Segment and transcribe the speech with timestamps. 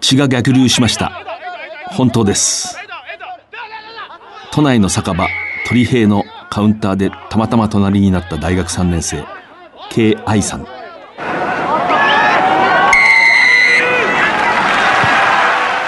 [0.00, 1.12] 血が逆流しました。
[1.88, 2.78] 本当です。
[4.52, 5.28] 都内の酒場
[5.66, 9.24] 鳥平のカウンターでたまたま隣になった大学3年生
[9.90, 10.66] K 愛さん。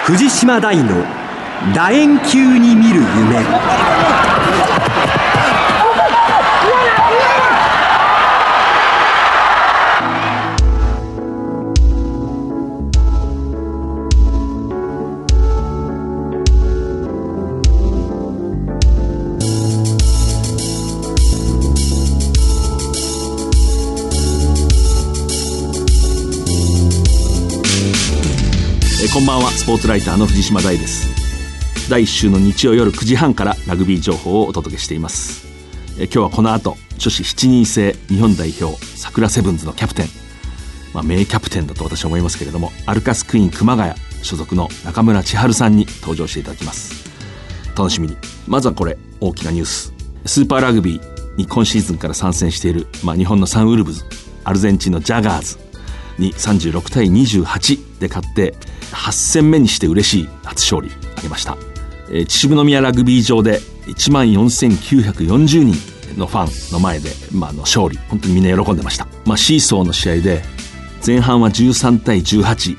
[0.04, 1.04] 藤島大の
[1.75, 3.97] 楕円球に見る夢。
[29.28, 31.91] ばんはスポーツライターの藤島大です。
[31.91, 35.46] 第1週の日曜夜9時半からラグビー情報をお届けしています。
[35.98, 40.06] え今日はこの後女子7人制日本代表桜セブンズのキャプテン、
[40.95, 47.10] まあ、名キャプテンだと私は思いますけれどもアルカスクイーン熊谷所属の中村千春さんに登場していただきます。
[47.76, 48.16] 楽しみに。
[48.46, 49.93] まずはこれ大きなニュース。
[50.24, 54.06] スーパーラグビーに今シーズンから参戦している、まあ、日本のサンウルブズ
[54.45, 55.59] アルゼンチンのジャガーズ
[56.18, 58.54] に36対28で勝って
[58.93, 61.57] 8戦目にして嬉しい初勝利挙げました、
[62.10, 70.43] えー、秩父宮ラグビー場で1万4940人のファンの前で、まあ、の勝利本当にみんな喜んでました、まあ、シーソーの試合で
[71.06, 72.77] 前半は13対18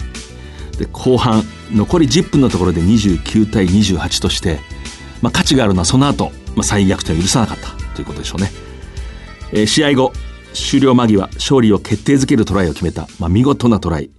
[0.77, 4.59] で後半残り10分のところで29対28として、
[5.21, 7.69] まあ、価値があるのはその後、まあ、再逆転を許さなかった。
[7.95, 8.49] ということでしょうね、
[9.51, 10.13] えー、試合後
[10.53, 14.09] 終了間際勝利を決定づけるトライを決めた、まあ、見事なトライ。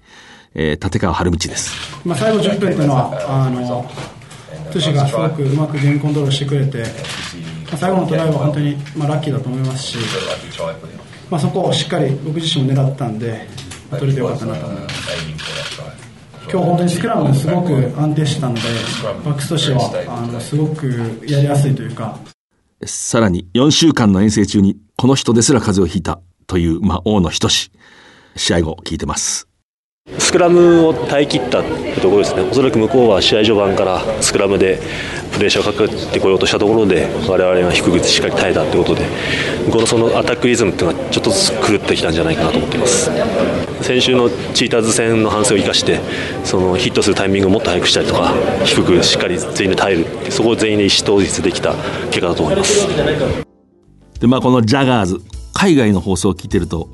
[0.54, 1.72] えー、立川春道です。
[2.04, 3.90] まあ、最後10分というのは、あの、
[4.72, 6.84] トシがすごくうまくゲームコントロールしてくれて、ま
[7.74, 9.98] あ、最後のトライは本当に、まあ、ラッキーだと思いますし、
[11.30, 13.46] まあ、そこをしっかり僕自身も狙ったんで、
[13.90, 15.00] まあ、取れてよかったなと思います。
[16.52, 18.60] 今日本当にスクラムすごく安定してたので、
[19.24, 20.88] バックスとしてはあのすごく
[21.24, 22.18] やりやすいというか。
[22.84, 27.48] さらに4週間の遠征中にこの人ですら風邪をひいたという、まあ、大野仁
[28.36, 29.49] 試合後聞いてます。
[30.18, 34.80] スクラムを耐え切ったというところですね、おそらく向こうは試合序盤からスクラムで
[35.32, 39.06] プレッシャーをかけてこようとしたところで、我々が低くしっかり耐えたということで、
[39.70, 43.10] このそのアタックリズムというのは、ちょっとずつ狂ってきたんじゃないかなと思っています。
[43.82, 46.00] 先週のチーターズ戦の反省を生かして、
[46.44, 48.34] そのヒットするタイミングをもっと早くしたりとか、
[48.64, 51.74] 低くしっかり全員で耐える、そこを全員で意思統一できた
[52.10, 52.86] 結果だと思います。
[54.20, 55.20] でまあ、このジャガーズ、
[55.54, 56.88] 海外の放送を聞いてると、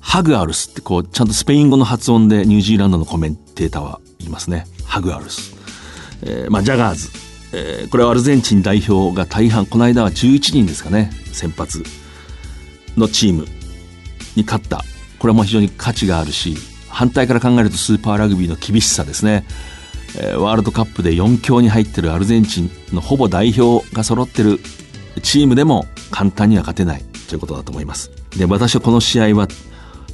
[0.00, 4.66] ハグアルスってこう、ちゃんとスペイン語の発音でニュージーランドのコメンテーターは言いますね。
[4.84, 5.54] ハグアルス。
[6.22, 7.08] えー、まあ、ジャガーズ。
[7.52, 11.82] えー、これはアルゼンチン代表が大半、この間は11人ですかね、先発
[12.96, 13.46] のチーム
[14.36, 14.84] に勝った。
[15.18, 16.56] これはもう非常に価値があるし、
[16.88, 19.44] 反対から考えるとスーパーラグビーの厳しさですね。
[20.16, 24.58] えー、ワールドカップで4強に入ってるアルゼンチンのほぼ代表が揃ってる
[25.22, 28.10] チームでも簡単には勝てないということだと思います。
[28.36, 29.48] で、私はこの試合は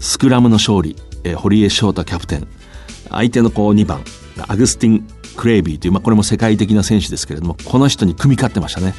[0.01, 2.49] スクラムの勝利、えー、堀江翔太キャプテン。
[3.11, 4.03] 相手のこう2番
[4.49, 8.95] アグスティン・クレイビーという、まあ、これも世界的な選手ですけれどもこの人に組み勝ってましたね。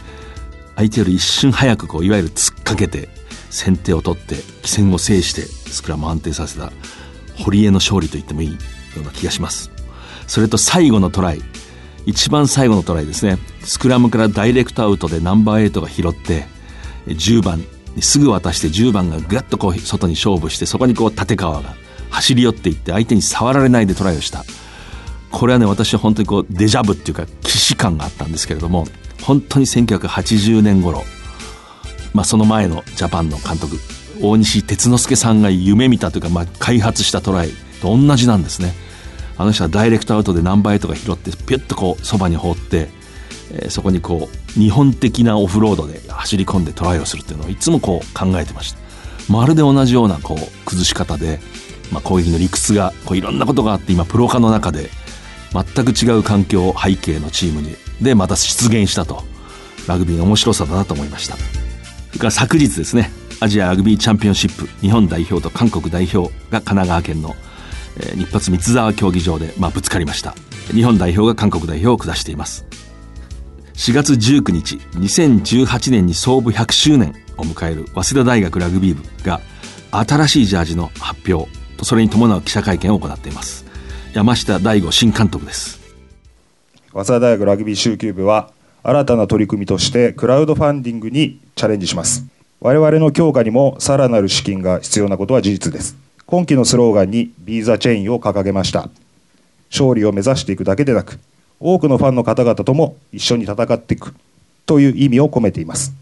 [0.76, 3.10] 相手より一瞬早くこういわゆる突っかけて
[3.50, 6.72] 先手を取って棋戦を制してスクラムを安定させた
[7.36, 8.58] 堀江の勝利と言ってもいいよ
[8.98, 9.72] うな気がします。
[10.28, 11.42] それと最後のトライ。
[12.06, 13.38] 一番最後のトライですね。
[13.62, 16.46] スクラムからダイレクトアウトでナンバー8が拾って
[17.08, 17.66] 10番
[18.02, 21.76] すぐ渡して10番がぐっとこう外に勝負してそこにこう立川が
[22.10, 24.44] 走り寄っていって相手に触られないでトライをした。
[25.32, 28.86] これはね私は本当にこうデジャブっていうか既視感があったんですけれども
[29.22, 31.04] 本当に1980年頃、
[32.14, 33.78] まあ、その前のジャパンの監督
[34.22, 37.50] 大西哲之助さんが夢見たというか、まあ、開発したトライ
[37.82, 38.74] と同じなんですね。
[39.38, 42.90] あの人はダイレクトアウトでナンバー8が拾ってピュッとこうそばに放って
[43.52, 48.80] え、そこにこう日本的なオフロードで走り込んでトライをするっていうのをいつもこう考えてました。
[49.30, 51.40] まるで同じようなこう崩し方で、
[51.92, 54.90] まあ、攻撃の理屈がこういろんなことがあって今プロ化の中で
[55.52, 59.24] 全く違う環境背景のチームにでまた出現したと。
[59.88, 61.38] ラグビーの面白さだなと思いました。
[61.38, 61.44] そ
[62.14, 67.36] れから昨日ですねアジアラグビーチャンピオンシップ日本代表と韓国代表が神奈川県の、
[68.00, 70.36] え、日発三沢競技場で、まあ、ぶつかりました。
[70.74, 72.66] 日本代表が韓国代表を下しています。
[73.78, 79.40] 4月19日2018年に創部100周年を迎える早稲田大学ラグビー部が
[79.92, 83.66] 新しいジャージの発表とそれに伴う記者会見を行っています。
[84.14, 85.80] 山下大吾新監督です。
[86.92, 88.52] 早稲田大学ラグビー集球部は
[88.82, 92.26] 新たな取り組みとしてクラウドファンディングにチャレンジします。
[92.60, 95.96] 我々の強化にもさらなる資金が必要なことは事実です。
[96.26, 98.90] 今季のスローガンに「ビーザチェイン」を掲げました。
[99.70, 101.20] 勝利を目指していくだけでなく
[101.60, 104.14] 多くのファンの方々とも一緒に戦っていく
[104.66, 105.94] という意味を込めています。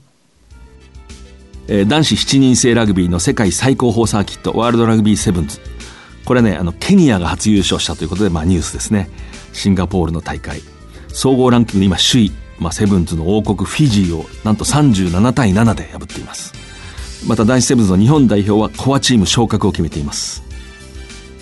[1.68, 5.60] えー男子7人制ラグビーの世界最高峰サーキットワールドラグビーセブンズ。
[6.26, 9.10] これねあのケニアが初優勝したということで、まあ、ニュースですね。
[9.54, 10.62] シンガポールの大会。
[11.08, 16.54] 総合ランキング今首位、まあ、セブンズの王国フィジーをなんと37対7で破っています。
[17.28, 20.44] また男子セブンズの日本代表はコアチーム昇格を決めています。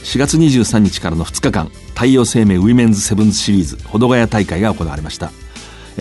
[0.03, 1.71] 4月23日からの2日間。
[1.93, 5.31] 太陽生命ウィメンズセブンズシリーズ保土ヶ谷大会が行われました。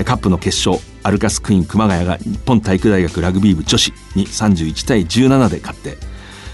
[0.04, 5.98] カップの決勝アルカスクイーン熊谷が日本体育大学ラグビー部女子に31対17で勝って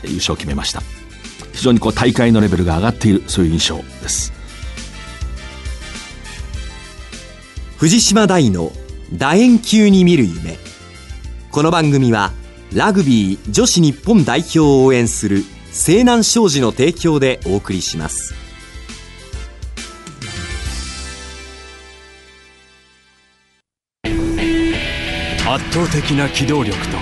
[0.05, 0.83] 優勝を決めました。
[1.53, 4.33] 非常にこう大会のレベルが上がっているそういう印象です。
[7.77, 8.73] 藤島大の
[9.13, 10.57] 楕円球に見る夢。
[11.51, 12.33] この番組は
[12.73, 18.48] ラグビー女子日本代表を応援する西南商事の提供でお送りします。
[25.51, 26.99] 圧倒的な機動力と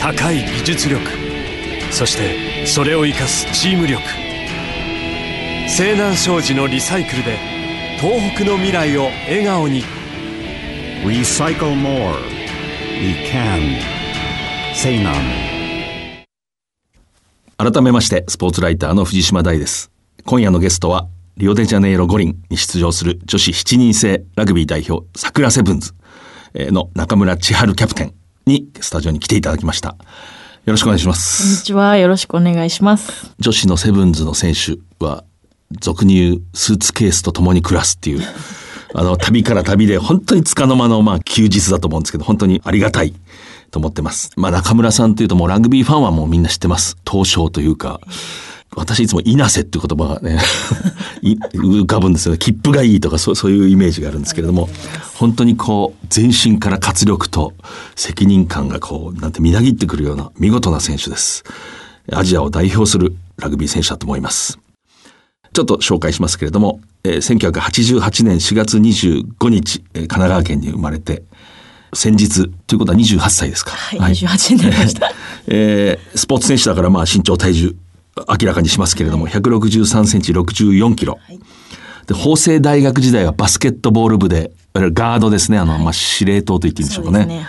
[0.00, 1.02] 高い技術力
[1.90, 4.00] そしてそれを生かすチーム力
[5.68, 7.36] 西南商事のリサイクルで
[8.00, 9.82] 東北の未来を笑顔に
[11.04, 12.14] Recycle more.
[13.00, 13.80] We can.
[14.74, 15.16] Say none.
[17.56, 19.90] 改めましてスポーツライターの藤島大です
[20.24, 25.99] 今夜のゲストはリオデジャネイロ五輪に出場する女子7人制ラグビー代表桜セブンズえー
[26.54, 28.14] の中村千春キャプテン
[28.46, 29.90] にスタジオに来ていただきました。
[29.90, 29.96] よ
[30.72, 31.96] ろしくお願いしまこんにすちは。
[31.96, 33.32] よろしくお願いします。
[33.38, 35.24] 女子のセブンズの選手は
[35.80, 38.22] 俗に言うスーツケースと共に暮らすっていう。
[38.92, 43.14] あの旅から旅で本当に束の間のまあ休日だと思うんですけど本当にありがたい
[43.70, 44.32] と思ってます。
[44.36, 46.96] まあ中村さんというともうラグビーファンはもうみんな知ってます。
[47.08, 48.00] 東証というか
[48.76, 50.40] 私いつも稲瀬っていう言葉がね
[51.22, 54.68] い浮かぶんですよね切符がいいとかそうそういうイメージがあるんですけれども
[55.14, 57.52] 本当にこう全身から活力と
[57.96, 61.44] 責任感がこうなんてみなぎってくるような見事な選手です
[62.12, 64.58] アジアを代表するラグビー選手だと思います
[65.52, 71.24] ちょっと紹介しますけれども、えー1988年4月25日、えー神奈川県に生まれて、
[71.92, 73.72] 先日、ということは28歳ですか。
[73.72, 75.12] はい28になりました。
[75.48, 77.74] えースポーツ選手だからまあ身長体重
[78.16, 81.18] 明らかにしますけれども、163センチ64キロ。
[82.06, 87.46] で、法政大学時代はバスケットボール部で、ガードですね、あの、まあ、司令塔と言っていいんでしょうかね。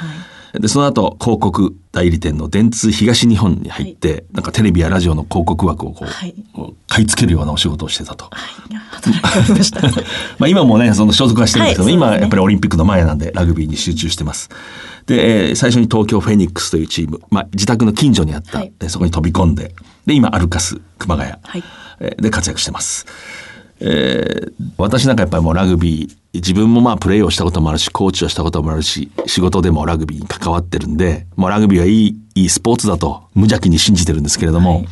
[0.54, 6.36] でその後、広告代理店の電通東日本に入って、なんかテレビやラジオの広告枠をこう、はい
[6.88, 8.26] 買い付けるようなお仕事をしてたと。
[8.32, 8.32] は
[9.48, 9.52] い。
[9.52, 9.82] ました。
[10.38, 14.50] まあ今もね、その所属はしてるんですけど、ね今やっぱりオリンピックの前なんでラグビーに集中してます。
[15.06, 19.74] で、えー最初に東京フェニックスというチーム、まあ自宅の近所にあった、はいでそこに飛び込んで、
[20.06, 21.64] で、今アルカス熊谷、はい
[22.02, 23.06] えーで活躍してます。
[23.80, 34.88] えー私なんかやっぱりもうラグビー、自分もまあプレーをしたこともあるし、コーチをしたこともあるし、仕事でもラグビーに関わってるんで、もうラグビーはいい、いいスポーツだと無邪気に信じてるんですけれども、はい。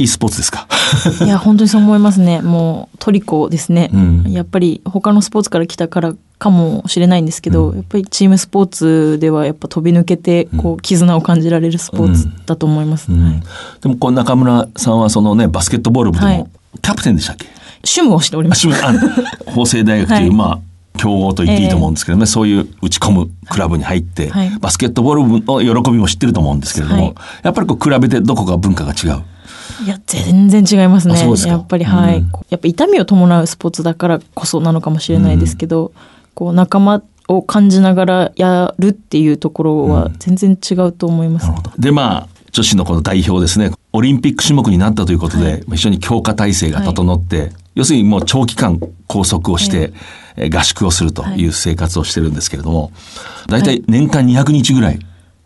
[0.00, 0.68] い、いスポーツですか？
[1.24, 2.42] いや、本当にそう思いますね。
[2.42, 3.90] もうトリコですね。
[3.92, 4.24] うん。
[4.30, 13.10] やっぱり他のスポーツから来たからかもしれないんですけど、やっぱりチームスポーツではやっぱ飛び抜けて、こう、絆を感じられるスポーツだと思います。
[13.10, 13.24] うん。
[13.24, 13.42] はい。
[13.80, 16.38] でもこう中村さんはそのね、バスケットボール部ではい。
[16.38, 16.48] も、
[16.82, 17.46] キャプテンでしたっけ？
[17.84, 18.68] 趣味をしております。
[18.84, 18.98] あの
[19.46, 20.30] 法政大学という、はい。
[20.30, 20.58] まあ、
[20.98, 24.50] 強豪と言っていいと思うんですけどね、そういう打ち込むクラブに入って、はい。
[24.60, 27.14] バスケットボール部の喜びも知ってると思うんですけれども、はい。
[27.44, 29.22] やっぱりこう比べてどこか文化が違う？
[29.84, 31.14] いや、全然違いますね。
[31.46, 32.30] やっぱり、はい、うん。
[32.50, 35.92] やっぱ痛みを伴うスポーツだからこそなのかもしれないですけど、
[36.34, 41.48] こう、仲間を感じながらやるっていうところは全然違うと思います。
[41.78, 49.92] で、まあ、女子のこの代表ですね、オリンピック種目になったということで、非常に強化体制が整って、要するにもう長期間拘束をして、
[50.36, 52.92] えー合宿をするという生活をしてるんですけれども、
[53.48, 54.98] 大体年間200日ぐらい。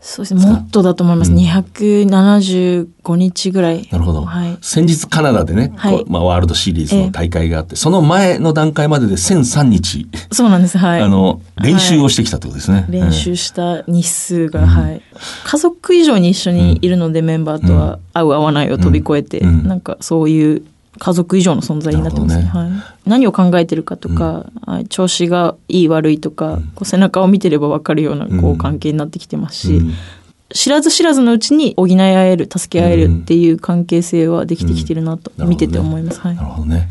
[0.05, 0.45] そうですね。
[0.45, 1.31] もっとだと思います。
[1.31, 3.87] 275日ぐらい。
[3.89, 4.25] なるほど。
[4.25, 4.57] はい。
[4.61, 10.77] 先日カナダでね、はいまあ、ワールドシリーズの大会があって、その前の段階までで1003日、そうなんです。
[10.77, 11.01] はい。
[11.01, 12.85] あの、練習をしてきたってことですね。
[12.89, 15.01] 練習した日数が、はい。
[15.45, 20.63] 家族以上に一緒にいるので、メンバーとは合う合わないを飛び越えて、うんなんかそういう
[20.99, 22.43] 家族以上の存在になってますね。
[22.43, 22.69] なるほはい。
[23.05, 29.93] 何を考えてるかとか、はい調子がいい悪いとか、こう背中を見てれば分かるようなこう関係になってきてますし、うん。
[30.53, 35.49] 知らず知らずのうちに補い合える、助け合えるっていう関係性はできてきてるなとうん。
[35.49, 36.19] 見てて思います。
[36.21, 36.35] はい。
[36.35, 36.47] なる。
[36.49, 36.89] ほどね。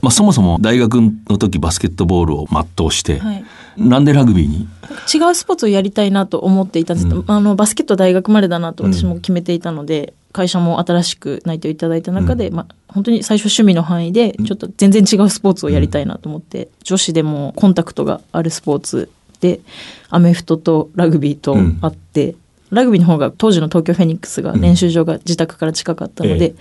[0.00, 0.94] まあ、そもそも大学
[1.28, 3.44] の時バスケットボールを全うして、はい。
[3.76, 4.68] なんでラグビーに？
[5.12, 19.10] 違うスポーツをやりたいなと思っていたんです、あのバスケットは大学までだなと私も決めていたので、会社も新しく内定をいただいた中で、まあ、本当に最初趣味の範囲でちょっと全然違うスポーツをやりたいなと思って、女子でもコンタクトがあるスポーツ
[19.40, 19.60] で
[20.08, 22.36] アメフトとラグビーとあって、
[22.70, 26.54] ラグビーの方が当時の東京フェニックスが練習場が自宅から近かったので、え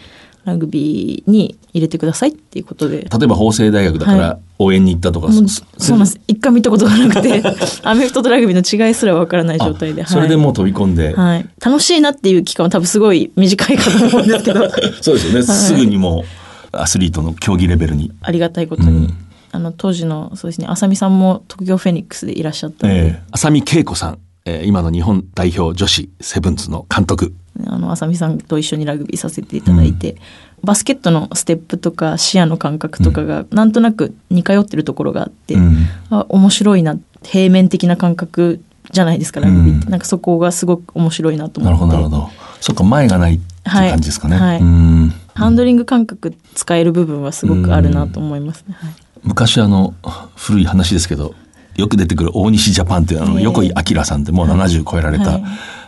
[0.50, 3.02] ラグビーに入れてくださいっていうことで。
[3.02, 6.20] 例えば法政大学だかはら応援に行ったとか、もうそそうなんです。
[6.28, 7.42] 一回見たことがなくて、
[7.84, 10.04] アメフトとラグビーの違いすらわからない状態で。
[10.04, 11.46] あそれでもう飛び込んで、はい。
[11.64, 14.70] 楽しいなっていう期間は多分すごい短いかと思うんですけど、
[15.02, 16.26] そうですよね、すぐにも
[16.74, 18.12] うアスリートの競技レベルに。
[18.22, 19.14] ありがたいことに、
[19.52, 23.24] あの、当時の、そうですね、浅見さんも東京フェニックスでいらっしゃったええ。
[23.32, 27.34] 浅見恵子さん、えー今の日本代表女子セブンズの監督。
[27.68, 30.16] あの、浅見さんと一緒にラグビーさせていただいて、
[30.64, 35.78] バスケットのステップとか視野の感覚とかがなんとなく似通ってるところがあって、うん。
[36.10, 38.62] あ面白いな平面的な感覚
[38.92, 41.72] じゃないですかラグビーって、なんかそこがすごく面白いなと思って。
[41.72, 42.30] なるほど、なるほど。
[42.60, 44.38] そっか、前がないっていうはい感じですかね。
[44.38, 44.60] はい。
[44.60, 45.14] うん。
[45.34, 48.94] ハンドリング感覚使える部分はすごくあるなと思いますね、はい。
[49.24, 49.94] 昔あの、
[50.36, 51.34] 古い話ですけど、
[51.76, 53.44] よく出てくる大西ジャパンっていうあの、ええ。
[53.44, 55.44] 横井明さんってもう70超えられたはい。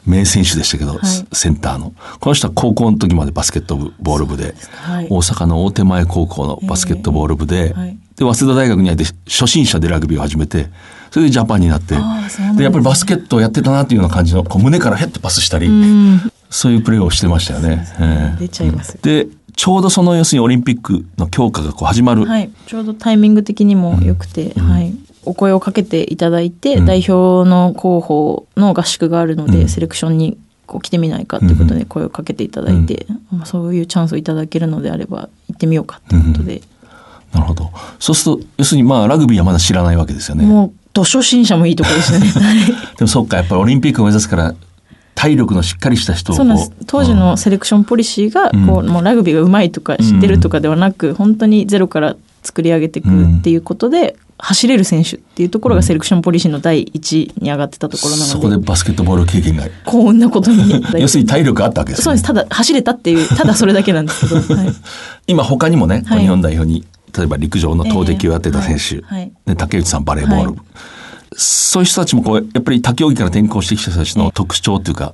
[0.06, 1.00] 名選手でしたけど、はい。
[1.32, 1.94] センターの。
[2.20, 5.08] この人は高校の時までバスケットボール部で、はい。
[5.10, 7.76] 大阪の大手前高校のバスケットボール部で、
[8.16, 10.70] で、早稲田大学に入って初心者でラグビーを始めて、
[11.12, 11.96] それでジャパンになって、
[12.56, 15.70] でやっぱりバスケットをやってたなっていうような感じの、こう胸からヘッとパスしたり、
[16.50, 17.86] そういうプレーをしてましたよね。
[18.00, 18.40] ええ。
[18.40, 22.26] 出ちゃいます、で、ちょうどその要するにオリンピックの強化がこう始まる。
[22.26, 36.62] はい、ちょうどタイミング的にも良くて、はい、お声をかけていただいて、代表の候補の合宿があるので、セレクションにこう来てみないかということで声をかけていただいて、まあ、そういうチャンスをいただけるのであれば行ってみようかということで、
[37.34, 37.72] なるほど。
[38.00, 40.46] そうすると、要するにまあラグビーはまだ知らないわけですよね。
[40.46, 42.28] もうど初心者もいいところですね。
[42.28, 42.68] はい。
[42.68, 44.56] でもそっか、やっぱりオリンピックを目指すから、
[45.16, 46.72] 体力のしっかりした人そうなんです。
[46.88, 59.68] 当時のセレクションポリシーがこう、もうラグビーがうまいとか知ってるとかではなく、本当にゼロから作り上げていくっていうことで、走れる選手っていうところがセレクションポリシーの第一に上がってたところなのでそこでバスケットボール経験が。
[59.86, 62.04] 幸運なことに要するに体力あったわけですね。
[62.04, 62.24] そうです。
[62.24, 64.74] ただ走れたっていうただそれだけなんですけど、 はい、
[65.28, 66.22] 今他にもね、はい。
[66.22, 66.84] 日本代表に、
[67.16, 69.58] 例えば陸上の投擲をやってた選手、ええはい。
[69.58, 70.60] 竹内さんバレーボール、はい
[71.34, 75.14] そういう人たちもこう、やっぱり他競技から転向してきた人たちの特徴っていうか、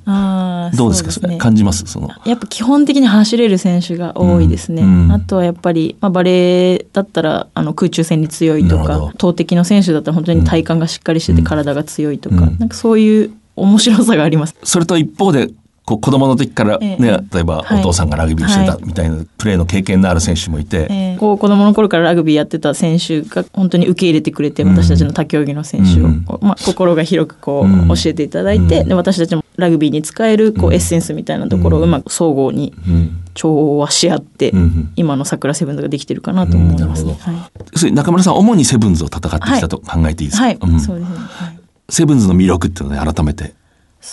[0.75, 1.11] どうですか？
[1.11, 1.37] そうね。
[1.37, 1.85] 感じます？
[1.85, 2.09] その。
[2.25, 4.81] やっぱ基本的に走れる選手が多いですね。
[4.81, 5.05] うん。
[5.05, 5.11] うん。
[5.11, 12.57] あとはやっぱり、まあ、バレーだったらあの空中戦に強いとか投擲の選手だったら本当に体幹がしっかりしてて体が強いとか、うん。
[12.57, 14.55] なんかそういう面白さがあります。
[14.63, 15.51] それと一方で、
[15.87, 17.05] こう子供の時からね、え。
[17.05, 17.79] え例えばはい。
[17.79, 18.83] お父さんがラグビーをしてたはい。
[18.83, 27.87] みたいなプレーの経験のある選手もいて、えーこう子供の頃からラグビーやってた選手が本当に受け入れてくれて、私たちの他競技の選手を、うんまあ、心が広くこう、うん。
[27.87, 37.05] 教えていただいて、で私たちもラグビーに使えるこう、エッセンスみたいなところをうまく総合にうん調和し合って、うん今の桜セブンズができてるかなと思います。
[37.05, 37.11] ね。
[37.11, 37.33] うん。
[37.33, 37.49] は
[37.87, 37.91] い。
[37.93, 40.79] 中村さん、主にセブンズを戦ってきたと考えていいですか、はい、うん。
[40.79, 41.15] そうですね。
[41.17, 41.59] はい。
[41.89, 43.53] セブンズの魅力っていうのをね、改めて、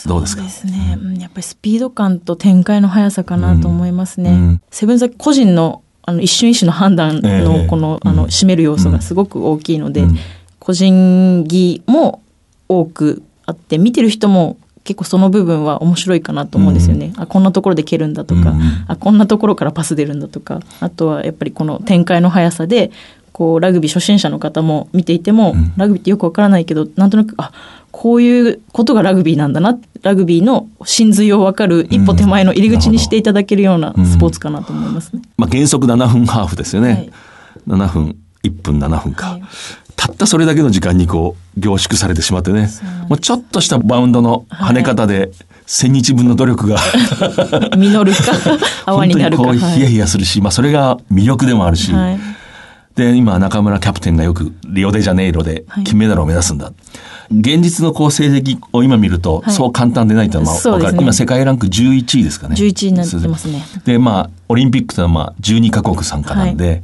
[0.06, 0.42] どうですか。
[0.42, 4.30] そうですね、うんやっぱりスピード感と展開の速さかなと思いますね。
[4.30, 4.62] うん。
[4.70, 10.18] セブンズは個人のあの一瞬一瞬の判断ええのこの,、あの占める要素がすごく大きいので、うん。
[10.58, 12.22] 個人技も
[12.68, 17.12] 多くあって見てる人も結構その部分は面白いかなと思うんですよね。
[17.16, 18.60] あこんなところで蹴るんだとか、うん。
[18.86, 20.60] あこんなところからパス出るんだとか。
[20.80, 22.90] あとはやっぱりこの展開の速さで
[23.34, 27.50] こうラグビー初心者の方も見ていても、ラグビーってよくわからないけどなんとなくあ
[27.90, 29.76] こういうことがラグビーなんだな。
[30.02, 35.22] ラグビーの真髄を分かる一歩手前の入り口にしていただけるようなスポーツかなと思いますね。
[35.36, 36.88] まあ、原則7分ハーフですよね。
[36.88, 37.12] はい。
[37.66, 39.30] 7分、1分7分か。
[39.32, 39.42] はい。
[39.96, 42.68] たったそれだけの時間にこう凝縮されてしまってね。
[43.08, 45.30] もうちょっとしたバウンドの跳ね方で
[45.66, 46.78] 千日分の努力が。
[47.76, 48.22] 実るか
[48.86, 49.44] 泡本当にになるか。
[49.44, 52.18] こうヒヤヒヤするし、まあそれが魅力でもあるし、はい
[52.94, 55.84] で今中村キャプテンがよくリオデジャネイロではい。
[55.84, 56.72] 金メダルを目指すんだ、
[57.30, 59.54] 現実のこう成績を今見ると、はい。
[59.54, 62.54] そう簡単でないというのは分かる、今世界ランク11位ですかね。
[62.54, 63.64] 11位になってますね。
[63.84, 66.82] でまあオリンピックというのはまあ12カ国参加なんで、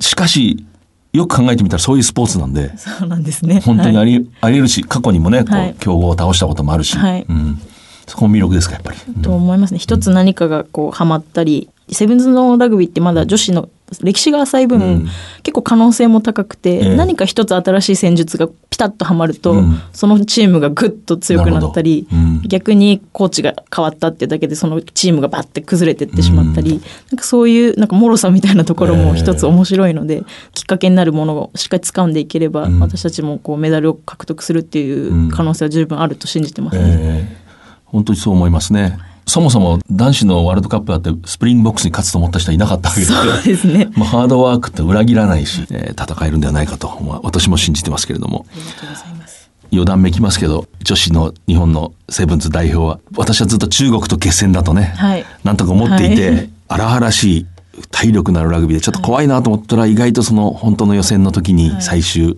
[0.00, 0.66] しかし
[1.12, 3.60] よく考えてみたらそういうスポーツなんでそうなんですね。
[3.60, 4.10] 本当にあはい。
[4.10, 5.74] り,、ありえるし過去にもねこう、はい。
[5.78, 7.24] 強豪を倒したこともあるし、はい。
[7.28, 7.60] うん、
[8.06, 8.98] そこも魅力ですかやっぱり。
[9.08, 9.22] うん。
[9.22, 9.78] と思いますね。
[9.78, 13.68] 一つ何かがこうハマったり、セブンズのラグビーってまだ女子の
[14.02, 15.08] 歴史が浅い分、うん。
[15.44, 16.96] 結構可能性も高くて、ええ。
[16.96, 19.80] 何か一つ新しい戦術がピタッとはまると、うん。
[19.92, 22.42] そのチームがぐっと強くなったり、うん。
[22.42, 32.80] 逆にコーチが変わったっていうだけでそのチームがバッて崩れてってしまったり、なんかそういうなんか脆さみたいなところも一つ面白いので、きっかけになるものをしっかり掴んでいければ、ん。
[32.80, 36.84] 私たちもこうメダルを獲得するっていう可能性は十分あると信じてますね。
[36.84, 37.46] ええ。
[37.84, 38.98] 本当にそう思いますね。
[39.26, 43.88] そもそも男子のワールドカップだってスプリングボクスに勝つと思った人はいなかったわけでそうですね。
[43.96, 48.46] まあ、ハードワークって裏切らないし、えー戦えるんではないかと、まあ、私も信じてますけれども。
[48.50, 49.50] ありがとうございます。
[49.72, 57.46] 余談めきますけど、女子の日本のセブンズ代表は、私はずっと中国と決戦だとね、はいなんとか思っていて、はい荒々しい
[57.92, 62.36] 体力のあるラグビーでちょっと怖いなと思ったら、意外とその本当の予選の時に最終、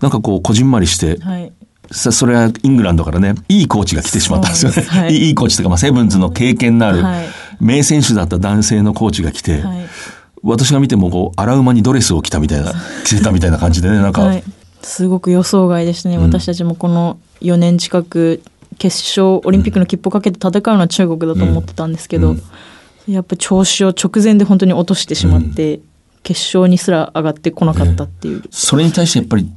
[0.00, 1.52] なんかこう、こじんまりして、はい。
[1.92, 4.82] さそれはイングランドからね、いいコーチが来てしまったんですよね。
[4.82, 5.14] はい。
[5.14, 7.26] い、 いコーチというか、まあ、セブンズの経験のあるはい、
[7.60, 9.88] 名選手だった男性のコーチが来て、はい。
[10.42, 12.72] 私が見てもこう、荒馬にドレスを着たみたいな、
[13.04, 14.42] 着てたみたいな感じでね、なんか、はい、
[14.82, 16.22] すごく予想外でしたね、うん。
[16.22, 18.42] 私たちもこの4年近く
[18.78, 22.42] 決勝オリンピックの切符をかけて戦うのは中国だと思ってたんですけど、うん。
[23.06, 25.80] やっぱ調子を直前で本当に落としてしまって、
[26.22, 29.48] 決勝にすら上がってこなかったっていう、それに対してやっぱり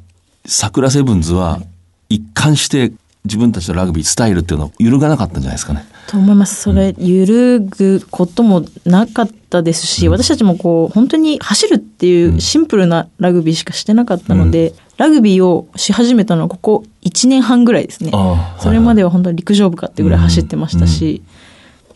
[0.46, 1.62] 桜セブンズは
[2.10, 2.92] 一貫して
[3.26, 5.86] 自分たちのラグビースタイルっていうのを揺るがなかったんじゃないですかね。
[6.08, 6.62] と思います。
[6.62, 18.12] それ揺るぐこともなかったですし、私たちもこう本当に走るっていうシンプルなラグビーしかしてなかったので、ラグビーをし始めたのはここ1年半ぐらいですね。
[18.60, 21.24] それまでは本当に陸上部かっていうぐらい走ってましたし、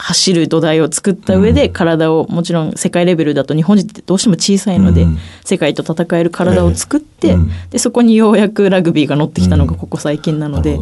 [0.01, 5.17] 走る土台を作った上で体をもちろん世界レベルだと日本人ってどうしても小さいので、うん。
[5.43, 7.35] 世界と戦える体を作って、
[7.69, 10.79] でそこにようやくラグビーが乗ってきたのがここ最近なので、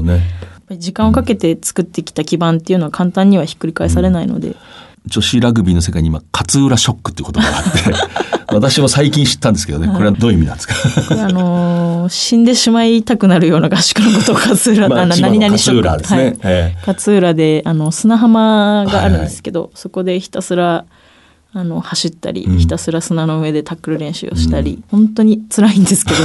[0.77, 4.55] 時間をかけて作ってきた基盤っていうのは簡単にはひっくり返されないので、
[5.07, 10.73] 女子ラグビーの世界に今、勝浦ショックっていう言葉があって、私も最近知ったんですけどね、これはどういう意味なんですか？
[11.25, 16.23] あのー死んでしまいたくなるような合宿のことを勝浦、まあ何々勝浦ですね。
[16.23, 16.37] はい。
[16.45, 16.77] ええ。
[16.87, 20.85] 勝浦であの砂浜があるんですけど、そこでひたすら
[21.51, 22.57] あの走ったり、うん。
[22.59, 26.17] ひたすら砂の上でタックル練習をしたり、本当に辛いんですけど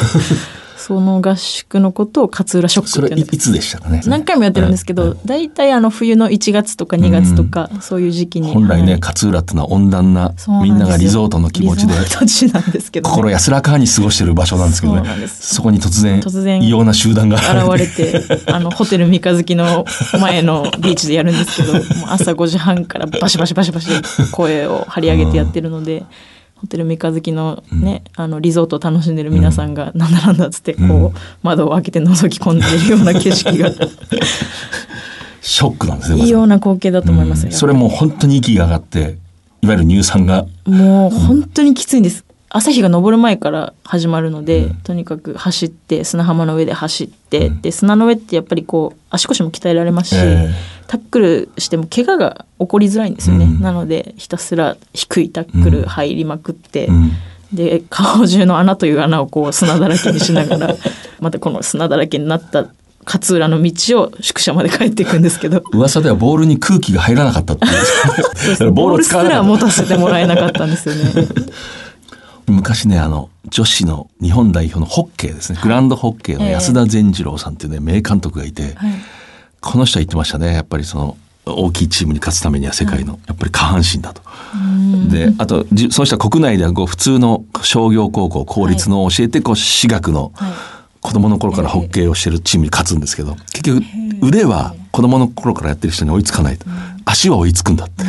[0.84, 4.00] その合宿のことを勝浦ショッそクっていつでしたかね？
[4.04, 8.52] 何回もやってるんですけど、大体あの冬の1月とか2月とか、そういう時期に。
[8.52, 9.00] 本来ね、はい。
[9.00, 11.94] 勝浦ってのは温暖なみんながリゾートの気持ちで
[13.00, 15.28] 心安らかに過ごしてる場所なんですけどね。
[15.28, 17.36] そこに突然突然異様な集団が。
[17.36, 19.84] 現れてあのホテル三日月の
[20.20, 21.74] 前のビーチでやるんですけど
[22.08, 23.90] 朝5時半からバシバシバシバシ
[24.32, 26.04] 声を張り上げてやってるので。
[26.62, 33.70] ホテル三日月のね、あのリゾートを楽しんでる皆さんが、なんだなんだっつってこう、窓を開けて覗き込んでるような景色が。
[35.42, 36.18] ショックなんですね。
[36.18, 37.52] まいいような光景だと思いますよ、うん。
[37.52, 39.18] それも本当に息が上がって、
[39.60, 42.24] いわゆる乳酸が、もう本当にきついんです。
[42.54, 50.50] 朝日が昇る前から始まるので、とにかく走って砂浜の上で走って、で砂の上ってやっぱりこう足腰も鍛えられますし、え
[50.86, 53.60] タックルしても怪我が起こりづらいんですよね、うん。
[53.62, 57.12] なのでひたすら低いタックル入りまくって、うん。
[57.54, 60.76] で顔中の穴という穴をこう砂だらけにしながら
[61.20, 62.66] またこの砂だらけになった
[63.06, 65.62] 勝浦の道を宿舎まで帰っていくんですけど。
[65.72, 67.66] 噂ではボールに空気が入らなかったって
[68.70, 71.02] ボーをルすら持たせてもらえなかったんですよね。
[72.52, 78.74] た昔ね、あの、女子の日本代表のホッケーですね、グランドホッケーの安田善次郎さんっていうね、名監督がいて、はい。
[79.60, 80.54] この人は言ってましたね。
[80.54, 84.22] やっぱりその、大きいチームに勝つためには世界の、やっぱり下半身だと。
[85.08, 90.52] で、あと、じその人は国内ではこう普通の商業高校、公立のを教えて、こう、私学のはい。
[91.02, 93.82] 子供の頃からホッケーをしてるチームに勝つんですけど、結局、
[94.22, 96.66] 腕は子供の頃からやってる人に追いつかないと。
[97.04, 98.04] 足は追いつくんだって。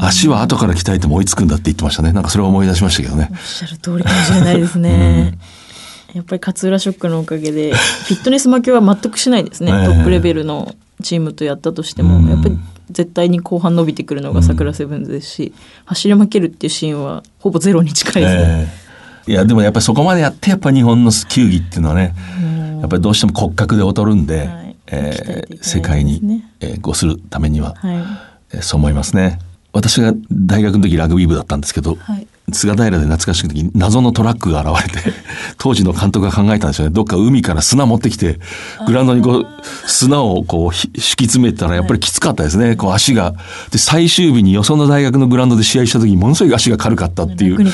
[0.00, 2.12] 足は後から鍛えても追いつくんだって言ってましたね。
[2.12, 3.34] なんかそれを思い出しましたけどねお。
[3.34, 5.38] っしゃる通りかもしれないですね。
[6.14, 9.72] やっぱり勝浦ショックのおかげで、フィットネス負けは全くしないですね。
[9.72, 12.58] ええトップレベルのチームとやったとしても、うんやっぱり
[12.90, 15.52] 絶対に後半伸びてくるのが桜セブンズですし、
[15.84, 18.42] 走り負けるっていうシーンはほぼゼロに近いですね。
[18.42, 18.84] え
[19.26, 22.14] えいや、でもやっぱりそこまでやって、やっぱ日本の球技っていうのはね、
[22.80, 27.96] やっぱりどうしても骨格で劣るんで、はいえー世界に、ねえー、ごするためには、はい。
[28.54, 29.38] えーそう思いますね。
[29.78, 31.96] 私が大学の時ラグビー部だったんですけど、
[32.52, 35.12] 菅平で懐かしい時に謎のトラックが現れて、
[35.58, 36.92] 当時の監督が考えたんですよね。
[36.92, 38.38] どっか海から砂持ってきて、
[38.86, 39.46] グラウンドにこう、
[39.86, 42.76] 砂をこうひ敷き詰めたらやっぱりきつかったですね。
[42.76, 43.34] こう足が。
[43.70, 47.56] で、最終日によその大学のグラウンドで試合した時にものすごい足が軽かったっていう。
[47.58, 47.68] うん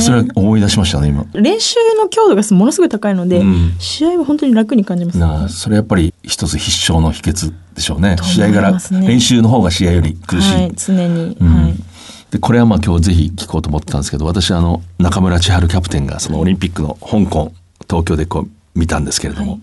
[0.00, 1.24] それは思い出しましたね、今。
[1.34, 8.16] 練習の強度がものすごい高いので、うん試合は本当に楽に感じます、なあ、それやっぱり一つ必勝の秘訣でしょうね。
[8.22, 10.54] 試合柄、ますね練習の方が試合より苦しい。
[10.54, 11.74] はい、常に、うんはい。
[12.38, 17.52] でこれはまあ今日ぜひ聞こうと思ってたんですけど私あの中村千春キャプテンがそのオリンピックの香港
[17.88, 19.58] 東京でこう見たんですけれども、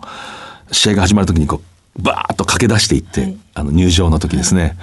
[0.72, 1.62] 試合が始まる時にこ
[1.98, 3.38] うバーッと駆け出していって、はい。
[3.54, 4.76] あの入場の時ですね、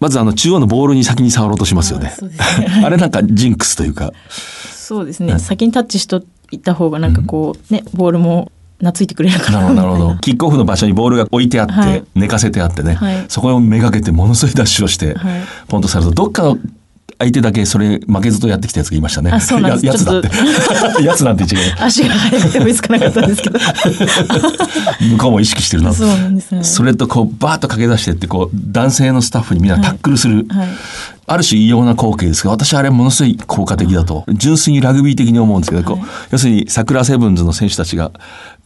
[0.00, 2.12] まずあの中央のボールに先に触ろうとしますよね。
[2.18, 2.82] あね。
[2.84, 4.12] あれなんかジンクスというか。
[4.72, 9.60] そうですね、先にタッチしといた方がなんかこうね、ボールも懐いてくれるかな。
[9.60, 9.98] るほど、なみたいな。
[9.98, 10.20] なるほど。
[10.20, 12.04] キックオフの場所にボールが置いてあって、はい。
[12.16, 13.24] 寝かせてあってね、はい。
[13.28, 15.42] そこをめがけてものすごいダッシュをして、はい。
[15.68, 16.58] ポンとされると、どっかの
[17.20, 19.30] 相手だけそれ負けずとやってきたやつがいましたね。
[19.30, 20.28] あそうなんですややつだって。
[21.04, 21.74] やつなんて違う。
[21.78, 23.58] 足が速くて追いつかなかったんですけど。
[25.12, 25.92] 向こうも意識してるな。
[25.92, 26.64] そうなんですね。
[26.64, 30.68] それとこうバーッと駆け出してってこう男性のスタッフにみんなタックルする、はい。
[31.32, 38.10] ある種異様な光景ですが私あれものすごい効果的だと純粋にラグビー的に思うんですけど、こう要するに桜セブンズの選手たちが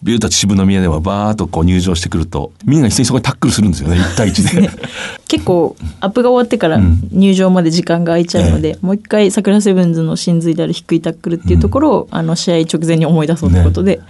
[0.03, 3.97] ビューッと秩父宮ではバーッとこう入場してくるとみんな一斉にそこにタックルするんですよね。
[3.97, 4.71] 1対1で。
[5.29, 6.81] 結構アップが終わってから
[7.13, 14.01] 入場まで時間が空いちゃうので、もう一回桜セブンズの真髄である低いタックルっていうところを、あの試合直前に思い出そうということで、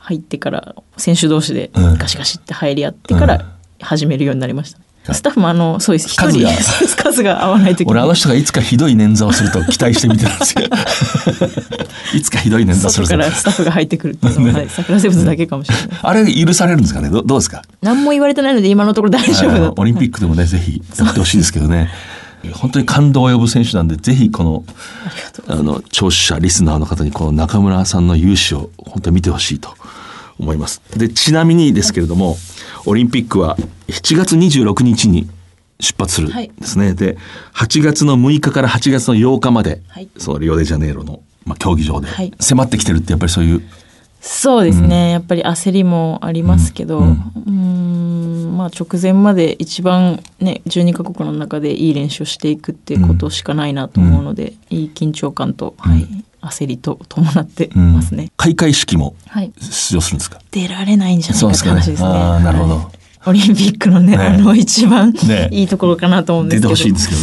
[0.00, 1.96] 入ってから選手同士でうん。
[1.96, 3.46] ガシガシって入り合ってから
[3.80, 4.85] 始めるようになりました。
[5.14, 6.08] スタッフもあの、そうです。
[6.08, 10.62] 一数が人、 数が合わないとき俺あの人がいつかひどい捻挫をすると期待して見てたんですよ。
[12.14, 15.88] いつかひどい捻挫するからスタッフが入ってくるっていうのは、はい、桜セブンズだけかもしれない。
[16.02, 17.08] あれ許されるんですかね？
[17.10, 17.62] どどうですか？
[17.82, 19.74] 何も言われてないので今のところ大丈夫だと。
[19.80, 21.90] オリンピックでもね、ぜひやってほしいですけどね。
[22.52, 24.64] 本当に感動を呼ぶ選手なんで、ぜひこの、
[25.48, 29.74] あの、聴取者、リスナーの方にこの中村さんの勇姿を本当に見てほしいと
[30.38, 30.80] 思います。
[30.96, 32.38] で、ちなみにですけれども、
[32.86, 33.56] オリンピックは
[33.88, 35.28] 7月26日に
[35.80, 36.94] 出発するんですね。
[36.94, 37.18] で、
[37.54, 40.08] 8月の6日から8月の8日まで、はい。
[40.16, 42.32] そのリオデジャネイロの、まあ、競技場ではい。
[42.40, 43.62] 迫ってきてるってやっぱりそういう、
[44.20, 56.06] そうですね、やっぱり焦りもありますけど、うーん、まあ直前まで一番ね、12カ国の中でいい練習をしていくっていうことしかないなと思うので、いい緊張感と、はい、
[56.46, 58.30] 焦りと伴ってますね。
[58.36, 59.52] 開会式もはい。
[59.60, 60.40] 出場するんですか？
[60.50, 62.08] 出られないんじゃないかってそうですかねすね。
[62.08, 62.86] あーなるほどはい
[63.28, 66.74] オリンピックのね、ねあの一番ねいいところかなと思うんですけど。
[66.74, 67.14] 出てほしいんですけ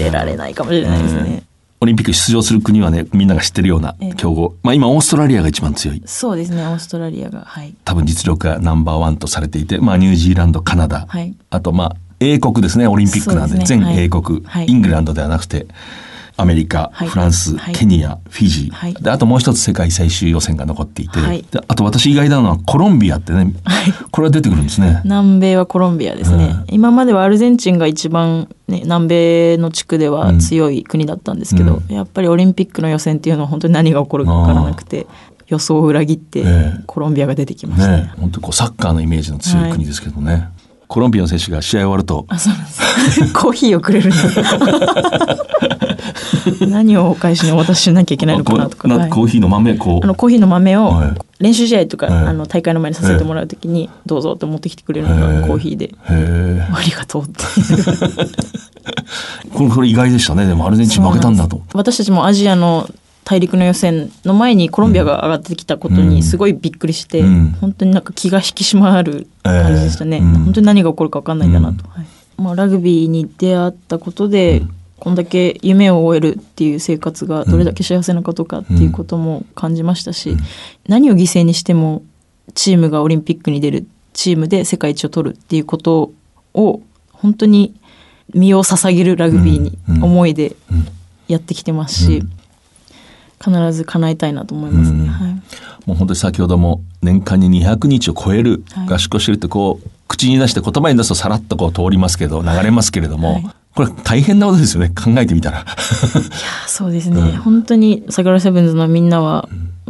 [0.00, 0.10] どね。
[0.10, 1.44] 出られないかもしれないですね。
[1.80, 4.54] オリンピック出場する国はね、みんなが知ってるような強豪。
[4.62, 6.02] まあ今、オーストラリアが一番強い。
[6.06, 7.40] そうですね、オーストラリアが。
[7.40, 7.74] はい。
[7.84, 11.06] 多分実力がナンバーワンとされていて、まあニュージーランド、カナダ。
[11.08, 15.66] はいあとまあ、英国ですね、オリンピックなんで、ですね全英国、はいイングランドではなくて、
[16.36, 17.08] アメリカ、はい。
[17.08, 17.74] フランス、はい。
[17.74, 18.94] ケニア、フィジー、はい。
[18.94, 21.18] で、あともう一つ世界最終予選が残っていて、
[21.68, 23.52] あと私意外なのはコロンビアってね、
[24.10, 25.00] これは出てくるんですね。
[25.04, 35.06] 南米はコロンビアですね、今まではアルゼンチンが一番、ね、南米の地区では強い国だったんですけど、やっぱりオリンピックの予選っていうのは本当に何が起こるか分からなくて
[35.48, 36.82] 予想を裏切ってええ。
[36.86, 37.88] コロンビアが出てきました。
[37.88, 37.96] ね。
[37.98, 40.48] ね、本当にこうサッカーのイメージの強い国ですけどね。
[40.88, 43.32] コロンビアの選手が試合終わると、あそうなんです。
[43.32, 44.16] コーヒーをくれるんだ
[46.68, 50.04] 何をお返しにお渡ししなきゃいけないのかなとか、コーヒーの豆、こう。
[50.04, 51.12] あのコーヒーの豆をはい。
[51.40, 52.26] 練習試合とか、はい。
[52.26, 55.94] あの大会の前にさせてもらうときにどうぞって持ってきてくれるのへがえコーヒーで。
[56.06, 57.42] ありがとうって。
[59.52, 60.46] これ、これ意外でしたね。
[60.46, 61.62] でもアルゼンチン負けたんだと。
[61.74, 62.88] 私たちもアジアの
[63.24, 67.56] 大陸の予選の前にコロンビアが上がってきたことにすごいびっくりして、うん。
[67.60, 72.06] 本当になんか気が引き締まる感じでしたね、ええうん本当に何が起こるか分かんないんだなと、はい。
[72.36, 74.62] まあ、ラグビーに出会ったことで、
[75.02, 80.36] こんだけ夢を終えるっていう生活がどれだけ幸せなことかっていうことも感じましたし、
[80.86, 82.04] 何を犠牲にしても
[82.54, 86.12] チームがオリンピックに出るチームで世界一を取るっていうこと
[86.54, 87.74] を本当に
[88.32, 90.54] 身を捧げるラグビーに思いで
[91.26, 92.22] やってきてますし、
[93.44, 95.08] 必ず叶えたいなと思いますね。
[95.08, 95.32] はい。
[95.84, 104.90] もう本当に先ほども年間に200日を超えるはい合宿をしてるってこう、口に出して言葉に出すとさらっとこう通りますけど、流れますけれども、はいこれ大変なことですよね。
[104.90, 105.64] 考えてみたら。
[106.66, 109.48] そうですね、本当に桜セブンズのみんなは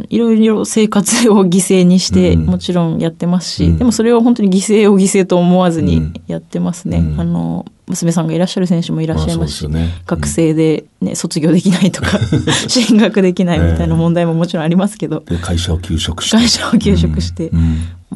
[0.09, 10.01] いろいろ生活を犠牲にしてもちろんやってますし、でもそれを本当に犠牲を犠牲と思わずにやってますね、あの娘さんがいらっしゃる選手もいらっしゃいますしまあすよね。
[10.05, 12.19] 学生で、ね、卒業できないとか
[12.67, 16.37] 進学できないみたいな問題ももちろんありますけど、で会社を休職して。
[16.37, 17.51] 会社を休職して、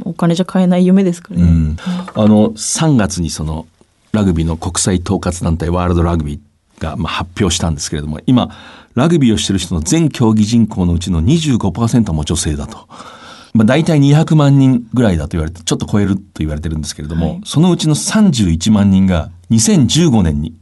[0.04, 1.78] お金じゃ買えない夢ですからね、うん。
[2.16, 3.66] あの3月にその
[4.18, 8.50] ラグビーの国際統括団体ワールドラグビーがまあ発表したんですけれども今
[8.96, 12.88] ラグビーをしてる人の全競技人口のうちの25%も女性だと。
[13.54, 20.56] まあ、大体200万人ぐらいだと言われてちょっと超えると言われてるんですけれども、はいそのうちの31万人が2015年に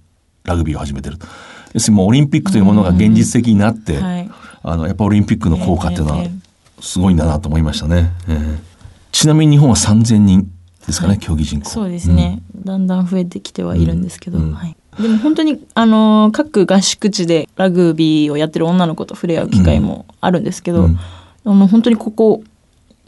[0.44, 1.28] ラグビーを始めてると。
[1.74, 4.30] 要するにもうオリンピックというものが現実的になって、はい
[4.64, 6.32] あのやっぱオリンピックの効果っていうのはええ
[6.82, 8.12] すごいんだなと思いましたね。
[8.28, 8.76] ええ
[9.12, 10.52] ちなみに日本は3000人
[10.88, 11.70] ですかね、競技人口。
[11.70, 22.44] そうですね、だんだん増えてきてはいるんですけど、はい、でも本当にあの各合宿地でラグビーをやってる女の子と触れ合う機会もあるんですけど、あの本当にここ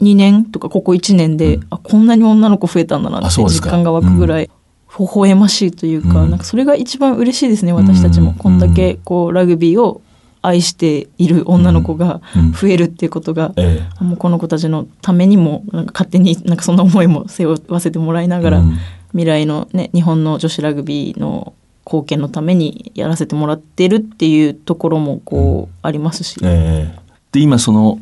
[0.00, 4.50] 2年とかここ1年で、あこんなに女の子増えたんだなって実感が湧くぐらい。
[4.98, 10.00] 微笑ましいというか、なんかそれが一番嬉しいですね私たちも、こんだけこうラグビーを
[10.42, 12.20] 愛している女の子が
[12.60, 18.78] 増えるっていうことが、えもうこの子たちのためにもなんか勝手になんかそんな思いも背負わせてもらいながら、うん。
[19.12, 21.54] 未来の、ね、日本の女子ラグビーの
[21.86, 26.98] 貢献のためにやらせてもらってるっていうところもこう、ありますし、ええ。
[27.32, 27.98] で今その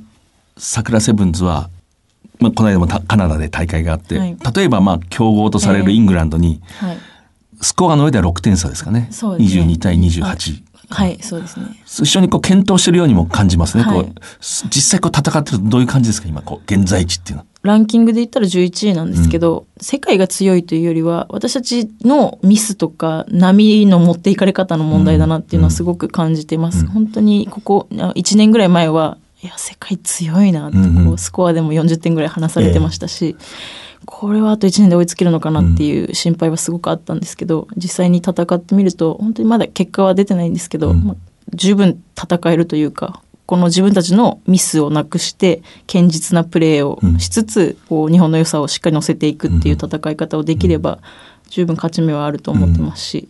[0.56, 1.70] 桜セブンズは、
[2.40, 4.36] まあ、この間もたカナダで大会があって、はい。
[4.54, 6.98] 例えばまあ強豪とされるイングランドに、はい、
[7.60, 9.00] スコアの上では6点差ですかね。
[9.00, 9.08] ね。
[9.10, 10.62] 22対28。
[10.88, 11.66] はい、そうですね。
[11.84, 13.82] 一緒にこう検討してるようにも感じますね。
[13.82, 16.28] はいこう実際こう戦ってるとどういう感じですか？
[16.28, 17.46] 今こう現在地っていうのは。
[17.62, 26.86] ランキングで言ったら11位なんですけど、世界が強いというよりは私たちのミスとか波の持っていかれ方の問題だなっていうのはすごく感じてます。
[26.86, 33.36] 本当にここ1年ぐらい前はいや世界強いなってこう、うんうんスコアでも40点ぐらい離されてましたし、
[34.06, 41.04] これはあと1年で追いつけるのかなっていう心配はすごくあったんですけど実際に戦ってみると本当にまだ結果は出てないんですけど、うん。
[41.04, 41.16] まあ
[41.54, 50.98] 十分戦えるというかこの自分たちのミスをなくして堅実なプレーをしつつ、こう日本の良さをしっかり乗せていくっていう戦い方をできれば
[51.48, 53.28] 十分勝ち目はあると思ってますし、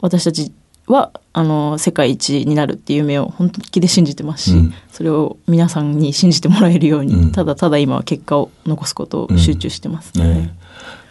[0.00, 0.52] 私たち
[0.86, 4.74] はあの世界一になるっていう夢を本気で信じてますし、うん。
[4.92, 7.32] それを皆さんに信じてもらえるように、うん。
[7.32, 10.16] ただただ今は結果を残すことを集中してます。
[10.18, 10.54] ね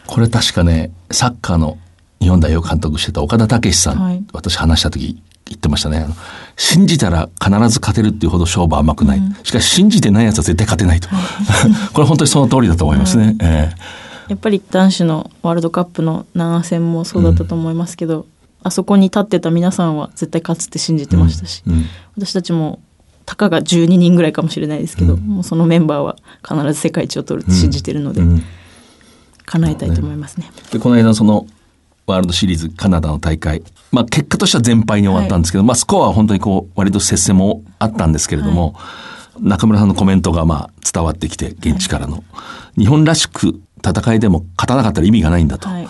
[0.06, 1.78] これ確かねサッカーの
[2.20, 4.24] 日本代表監督してた岡田武史さん、はい。
[4.32, 6.06] 私話した時言ってましたね。
[6.56, 11.08] 信じたら必ず勝てるっていうほど勝負は甘くない、しかし信じてないやつは絶対勝てないと、
[11.92, 13.72] これ本当にその通りだと思いますね、え
[14.28, 18.26] やっぱり男子のワールドカップの7戦もそうだったと思いますけど、
[18.64, 21.84] あそこに立ってた皆さんは絶対勝つって信じてましたし、えうん。
[22.16, 22.80] 私たちも
[23.26, 28.42] たかが12人ぐらいかもしれないですけど、もうそのメンバーは必ず世界一を取るって信じてるので、うん。
[29.44, 30.50] 叶えたいと思いますね。
[30.72, 31.46] でこの間その
[32.06, 38.74] ワールドシリーズカナダの大会、まあ、結果としては全敗に終わったんですけど、まあ、スコアは本当にこう割と接戦もあったんですけれども、
[39.40, 42.24] 中村さんのコメントがまあ伝わってきて現地からの、
[42.78, 45.68] 日本らしく戦いでも勝たなかったら意味がないんだと。
[45.68, 45.88] はい、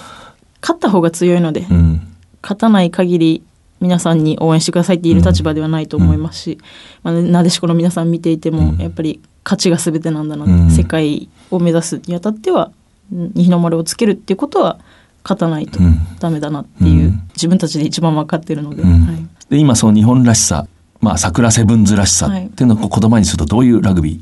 [0.61, 2.14] 勝った方が強いので、うん
[2.45, 3.43] 勝たない限り
[3.81, 6.59] 皆さんに応援してくださいって言える立場ではないと思いますし、
[7.03, 10.71] まあ、なでしこの皆さん見ていても、やっぱり勝ちが全てなんだなって、うん。
[10.71, 12.71] 世界を目指すにあたっては
[13.13, 14.79] うん日の丸をつけるっていうことは
[15.23, 15.99] 勝たないとうん。
[16.21, 17.29] ダメだなっていう、うん。
[17.35, 19.07] 自分たちで一番分かってるので、うん。
[19.07, 20.67] はい、で今その日本らしさ、
[21.01, 22.47] まあ、桜セブンズらしさはい。
[22.47, 24.21] っていうのを言葉にするとどういうラグビー？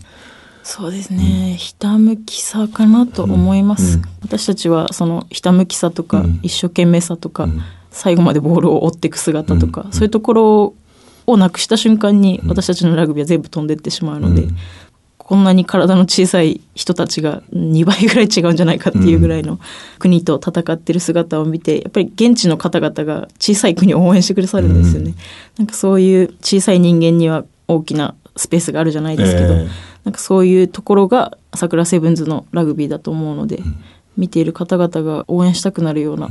[0.64, 4.02] そうですね、ひたむきさかなと思います、うん。
[4.22, 6.40] 私たちはそのひたむきさとか、うん。
[6.42, 7.60] 一生懸命さとか、ん
[7.92, 10.74] 最後までボールを追っていく姿とか、そういうところ
[11.26, 14.56] をなくした瞬間に私たちのラグビーは全部飛んでってしまうので、うん。
[15.18, 19.60] こんなに体の小さい人たちが2倍ぐらい違うんじゃないかっていうぐらいの
[19.98, 25.14] 国と戦ってる姿を見てやっぱり現地の方々が小さい国を応援してくださるんですよね。
[25.56, 29.68] なんかそういう小さい人間には大きなスペースがあるじゃないですけど、ええ。
[30.04, 33.62] なんかそういうところが桜セブンズのラグビーだと思うので、
[34.16, 36.28] 見ている方々が応援したくなるような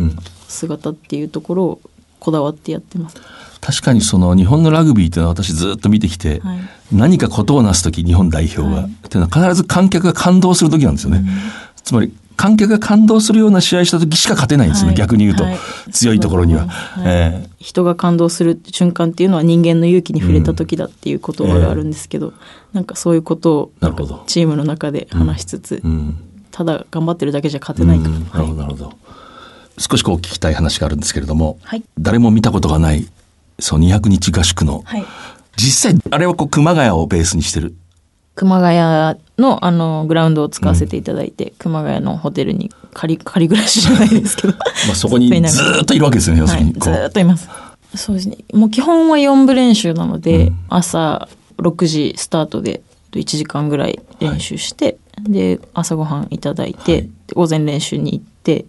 [0.47, 1.81] 姿っていうところを
[2.19, 3.17] こだわってやってます。
[3.59, 6.59] 確かにその日本のラグビーっていうのは私ずっと見てきて、はい。
[6.91, 8.85] 何かことをなす時日本代表が、はい。
[8.85, 11.23] っていうのは必ず観客が感動する時なんですよね、
[11.83, 14.97] つまり観客が感動するような試合した時しか勝てないんですよね、はい。
[14.97, 15.57] 逆に言うと、はい。
[15.91, 17.03] 強いところには、はい。
[17.05, 22.33] え人が感動する瞬間っていうのは人間の勇気に触れた時だっていう言葉があるんですけど、
[22.73, 23.71] なんかそういうことを
[24.25, 26.30] チームの中で話しつつ、えうん
[26.61, 28.93] ただ頑張ってるだけじゃ勝てないから、うんなるほどなるほど。
[29.77, 31.83] 少しこう聞きたい話があるんですけれども、はい。
[31.99, 33.07] 誰も見たことがない
[33.59, 35.05] そう200日合宿の、はい。
[35.57, 37.73] 実際あれはこう熊谷をベースにしてる。
[38.35, 44.53] 熊谷のあのグラウンドを使わせていただいて、熊谷のホテルに仮仮暮らしじゃないですけど。
[44.87, 46.93] まあそこに ずーっといるわけですよね要すはい、るにこう。
[46.93, 47.49] ずーっといます。
[47.95, 48.37] そうですね。
[48.53, 50.59] もう基本は4部練習なので、うん。
[50.69, 52.81] 朝6時スタートで
[53.13, 57.01] 1時間ぐらい練習して、で朝ごはんいただいて、はい。
[57.01, 58.65] で午前練習に行って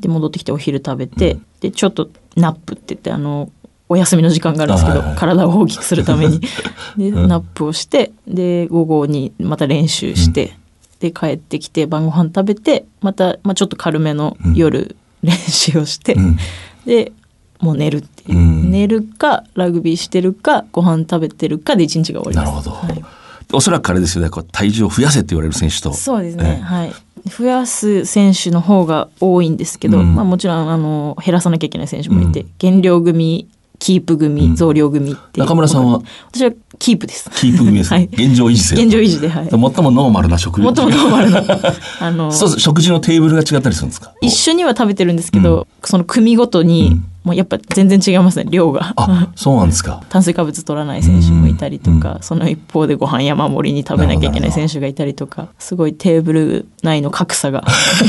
[0.00, 3.50] で戻ってきてお昼食べて、でちょっと nap って言ってあの
[3.88, 6.40] お休みの時間があるんですけど、体を大きくするために。
[6.96, 7.28] で、うん。
[7.28, 10.56] nap をしてで午後にまた練習して、
[11.00, 16.38] で帰ってきて晩ご飯食べてまた、まあ、ちょっと軽めの夜練習をして、うん。
[16.86, 17.12] で
[17.60, 18.70] もう寝るっていう、うん。
[18.70, 22.66] 寝るかラグビーしてるかご飯食べてるかで一日が終わります。
[22.66, 22.94] なるほど。
[22.94, 23.21] はい
[23.52, 24.30] おそらくあれですよね。
[24.30, 25.92] こう体重を増やせって言われる選手と。
[25.92, 26.62] そうですね、ええ。
[26.62, 26.92] はい。
[27.28, 30.14] 増やす選手の方が多いんですけど、うん。
[30.14, 36.00] まあ、もちろんあの減らさなきゃいけない選手もいて、減量組キープ組増量組って中村さんは？
[36.32, 37.30] 私はキープです。
[37.30, 38.08] キープ組です、はい。
[38.12, 39.48] 現状維持現状維持ではい。
[39.48, 41.42] 最もノーマルな食事最もノーマルな
[42.00, 44.12] あのそうそう食事のテーブルが違ったりするんですか？
[44.22, 48.92] 一緒には食べてるんですけど、その組ごとにもうやっぱ全然違いますね量が。
[48.96, 50.02] あそうなんですか。
[50.10, 57.64] 炭水化物取らない選手もいたりとか、その一方でご飯山盛りに食べなきゃいけない選手がいたりとかすごいテーブル内の格差が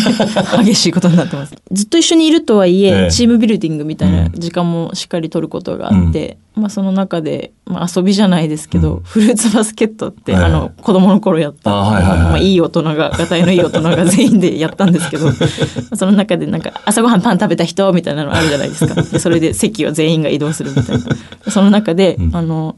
[0.63, 1.55] 激しいことになってます。
[1.71, 3.11] ずっと一緒にいるとはいえ、ええ。
[3.11, 10.37] チームビルディングみたいな時間もしっかり取ることがあって、まあその中で、まあ、遊びじゃないですけど、フルーツバスケットって、ええ。
[10.37, 12.19] あの子供の頃やったあはいはいはい。
[12.19, 15.31] まあ、いい大人ががたいのいい大人が全員でやったんですけど
[15.95, 18.95] その中でなんか朝ごはんパン食べた人みたいなのあるじゃないですか。
[18.95, 21.03] でそれで席を全員が移動するみたいな。
[21.51, 22.75] その中で、あの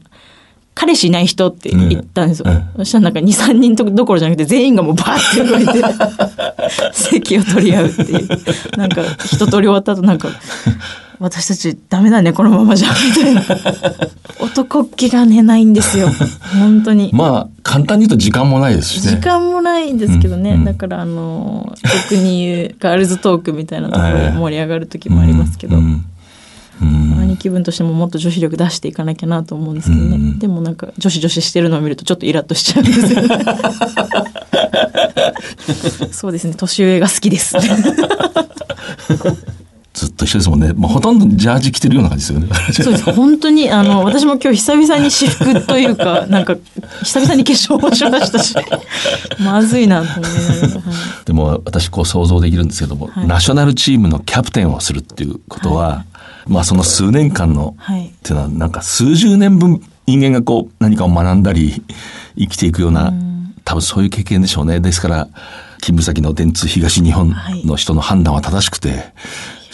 [0.76, 5.82] 彼氏いない人って言ったんですよ、えそしたらなんか23人とどころじゃなくて全員がもうバーって動いて
[6.92, 8.28] 席を取り合うっていう。
[8.76, 10.28] なんか一通り終わった後なんか
[11.18, 13.42] 私たちダメだねこのままじゃみたいな。
[14.38, 16.08] 男っ気がねないんですよ。
[16.60, 17.08] 本当に。
[17.14, 19.12] まあ簡単に言うと時間もないですしね。
[19.12, 20.58] 時間もないんですけどね、うん。
[20.58, 20.64] うん。
[20.66, 21.74] だからあの
[22.10, 26.04] 俗に言うガールズトークみたいなところで盛り上がる時もありますけど、うんうん
[26.80, 30.38] 兄貴分としてももっと女子力出していかなきゃなと思うんですけどね、うん。
[30.38, 33.22] でもなんか女子女子してるのを見るとちょっとイラッとしちゃうんですよ
[36.12, 36.54] そうですね。
[36.54, 37.56] 年上が好きです
[39.96, 40.74] ずっと一緒ですもんね。
[40.74, 42.54] もうほとんどジャージ着てるような感じですよね。
[42.70, 43.12] そうです。
[43.14, 46.54] 本当にあの私も今日久々に私服というか なんか
[47.02, 48.54] 久々に化粧もしましたし。
[49.40, 50.80] まずいなと思いながら、は
[51.22, 51.24] い。
[51.24, 53.26] でも私こう想像できるんですけども、はい。
[53.26, 56.04] ナショナルチームのキャプテンをするっていうことは、
[56.46, 58.08] まあその数年間の、はい。
[58.08, 61.82] っていうのはなんか数十年分人間がこう何かを学んだり
[62.38, 63.14] 生きていくような、
[63.64, 64.78] 多分そういう経験でしょうね。
[64.78, 65.28] ですから
[65.80, 69.12] 勤務先の電通東日本の人の判断は正しくて、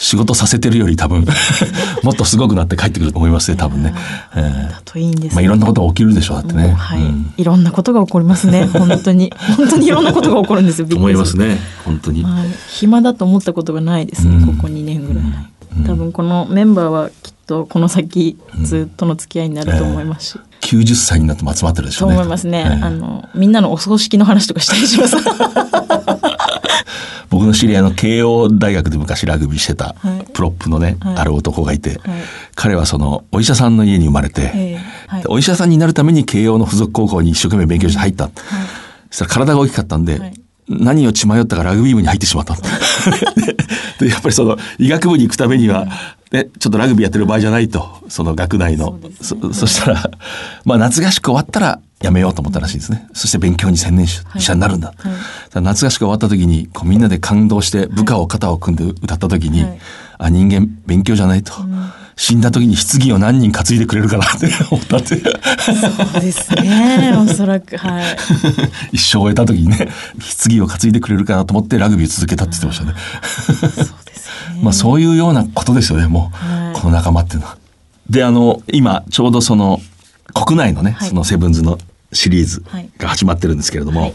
[0.03, 1.25] 仕事させてるより多分
[2.03, 3.93] もっとすごくなって帰ってくると思いますね多分ね。
[4.35, 6.69] えーだといいんですまあいろんなことが起きるでしょうだってね。
[6.71, 7.33] はい、うん。
[7.37, 8.65] いろんなことが起こりますね。
[8.73, 9.31] 本当に。
[9.57, 10.87] 本当にいろんなことが起こるんですよ。
[10.95, 11.57] 思いますね。
[11.85, 12.23] 本当に。
[12.23, 14.55] はい、暇だと思ったことがないですね、うん。
[14.57, 15.23] ここ2年ぐらい、
[15.85, 22.17] 多分このメンバーはきっとこの先ずっとの付き合いになると思いますし、90歳になっても集まってるでしょそううね。
[22.17, 22.83] 思いますね、ええ。
[22.83, 25.15] あのみんなのお葬式の話とかしたりします
[27.33, 30.31] 僕の知り合いの慶応大学で昔ラグビーしてたはい。
[30.31, 31.15] プロップのね、はい。
[31.17, 31.99] ある男がいて、はい。
[32.53, 34.79] 彼はそのお医者さんの家に生まれて、
[35.27, 38.29] お医者さんになるために慶応の附属高校に一生懸命勉強して入った。
[39.09, 40.33] そしたら体が大きかったんで、はい。
[40.69, 42.55] 何を血迷ったかラグビー部に入ってしまった。
[43.99, 45.87] ででやっぱりその医学部に行くためには、
[46.33, 48.99] ね、ちょっとラグビーやってる場合じゃないと、その学内の。
[49.21, 50.11] そそしたら、
[50.65, 53.07] まあ夏合宿終わったらやめようと思ったらしいですね。
[53.13, 54.89] そして勉強に専念し、医者になるんだ。
[54.89, 55.09] だか
[55.53, 59.79] ら夏合宿終わった時に、こうみんなで感動して部下を肩を組んで歌った時に、はい
[60.17, 61.53] あ、人間勉強じゃないと。
[62.15, 65.17] 死んだ時に棺を何人担いでくれるかなって思ったって。
[65.17, 68.17] そうですね おそらくはい
[68.91, 69.89] 一生終えた時にね、
[70.47, 72.93] 棺を担いでくれるかなと思ってラグビーを続けたって言ってましたね。
[74.61, 76.79] まあそういうようなことですよね、もう、はい。
[76.79, 77.57] この仲間っていうのは。
[78.09, 79.79] で、あの、今、ちょうどその、
[80.33, 81.09] 国内のね、はい。
[81.09, 81.77] そのセブンズの
[82.11, 82.89] シリーズはい。
[82.97, 84.13] が始まってるんですけれども、はい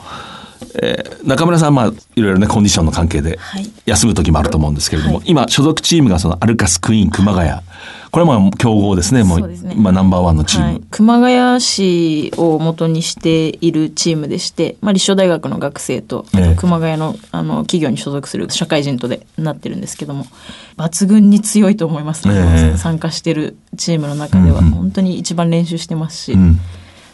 [0.82, 5.24] えー中村さん、まあ、いろいろね、コンディションの関係ではい、休む時もあると思うんですけれども、はい。
[5.26, 7.50] 今、所属チームがそのアルカスクイーン熊谷。
[8.10, 9.74] これはまあ強豪ですね、もう、ね。
[9.76, 10.66] まあナンバーワンのチーム。
[10.66, 16.24] はい、熊谷市を元にしているチームでして、まあ、立正大学の学生と
[16.56, 20.24] 熊谷のあの企業に所属する社会人とでなってるんですけども
[20.78, 22.76] 抜群に強いと思いますね、ええ。
[22.78, 24.60] 参加してるチームの中では。
[24.60, 24.72] うんうん。
[24.72, 26.58] 本当に一番練習してますし、うん。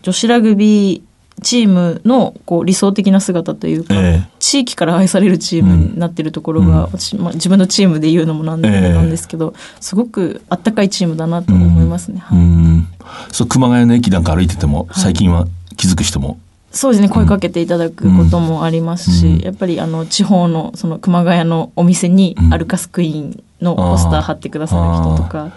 [0.02, 4.28] 女子ラグビーチームのこう理想的な姿というか、ええ。
[4.38, 8.68] 地域から愛されるチームになってるところが、私、まあ、自分のチームで言うのもなんな
[9.02, 12.22] んですけど、すごくあったかいチームだなと思いますね。
[12.30, 12.44] うはい。
[12.44, 12.88] ん。
[13.32, 16.38] そう、熊谷の駅なんか歩いてても、最近は気づく人も、
[16.70, 19.38] そうですね声かけていただくこともありますし、うん。
[19.38, 22.54] やっぱりあの地方のその熊谷のお店にうん。
[22.54, 24.82] アルカスクイーンのポスター貼ってくださる
[25.14, 25.52] 人とか、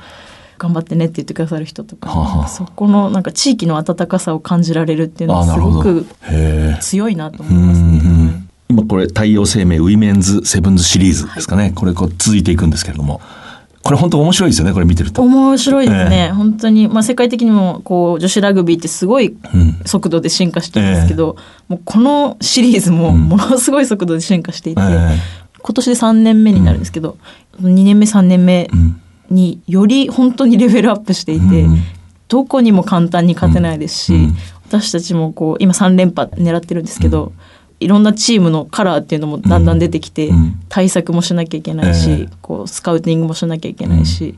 [0.58, 2.38] 頑張ってねって言ってくださる人とか、はあ。
[2.39, 6.06] はあそこのなんか地域の温かさを感じられるっていうのはすごく。
[6.82, 7.98] 強いなと思ういますね。
[7.98, 13.22] ん今これ太陽生命ウィメンズセブンズシリーズですかね、これこう続いていくんですけれども。
[13.84, 15.22] これ本当面白いですよねこれ見てると。
[15.22, 19.80] 面白いですえね、本当に、まあ、世界的にもこう女子ラグビーってすごいうん。
[19.86, 21.38] 速度で進化してるんですけど、
[21.70, 25.17] もうこのシリーズもものすごい速度で進化していて、え
[25.60, 27.17] 今年で3年目になるんですけど、
[27.62, 31.78] 2年目3年目うんにより本当にレベルアップしていて、うん。
[32.28, 34.38] どこにも簡単に勝てないですし、うん。
[34.67, 37.32] 私たちもこう今3連覇狙ってるんですけど、
[37.80, 40.60] いろんなチームのカラーっていうのもだんだん出てきて、うん。
[40.69, 42.30] 対策もしなきゃいけないし、ええ。
[42.42, 44.36] こうスカウティングもしなきゃいけないし、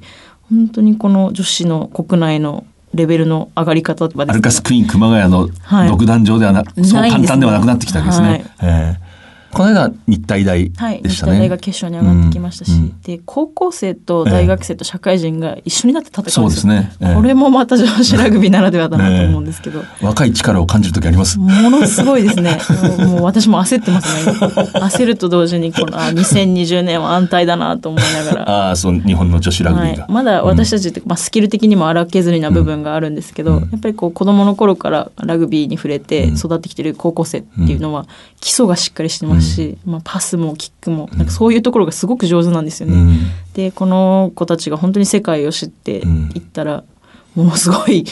[0.49, 6.81] 本当にこの女子の国内のレベルの上がり方アルカスクイーン熊谷のはい独壇場ではな、そうない。
[6.81, 8.27] んですね簡単ではなくなってきたわけですね。
[8.27, 9.08] はいええ
[9.51, 11.33] この間日体大はい、でしたね。
[11.33, 21.39] 日体大が決勝に上がってきましたし、うんうんで高校生と大学生と社会人が一緒になって戦うんですよ、そうですねええこれもまた女子ラグビーならではだなと思うんですけど、若い力を感じる時あります。
[21.39, 22.59] ものすごいですね。
[22.97, 24.31] もうもう私も焦ってますね。
[24.73, 28.49] 焦ると同時にこのあ2020年は安泰だなと思いながら。
[28.49, 30.03] ああ、そう、日本の女子ラグビーが。
[30.03, 38.05] はい、まだ私たちって、まあ、スキル的にも荒削りな部分があるんですけど、やっぱりこう子供の頃からラグビーに触れて育ってきてる高校生っていうのは
[38.39, 42.95] 基礎がしっかりしてますし、まあ、パスもキックもなんかそういうところがすごく上手なんですよね。
[42.95, 43.17] うん。
[43.53, 46.83] でこの子たちが本当に世界を知っていったら、
[47.35, 48.05] ものすごい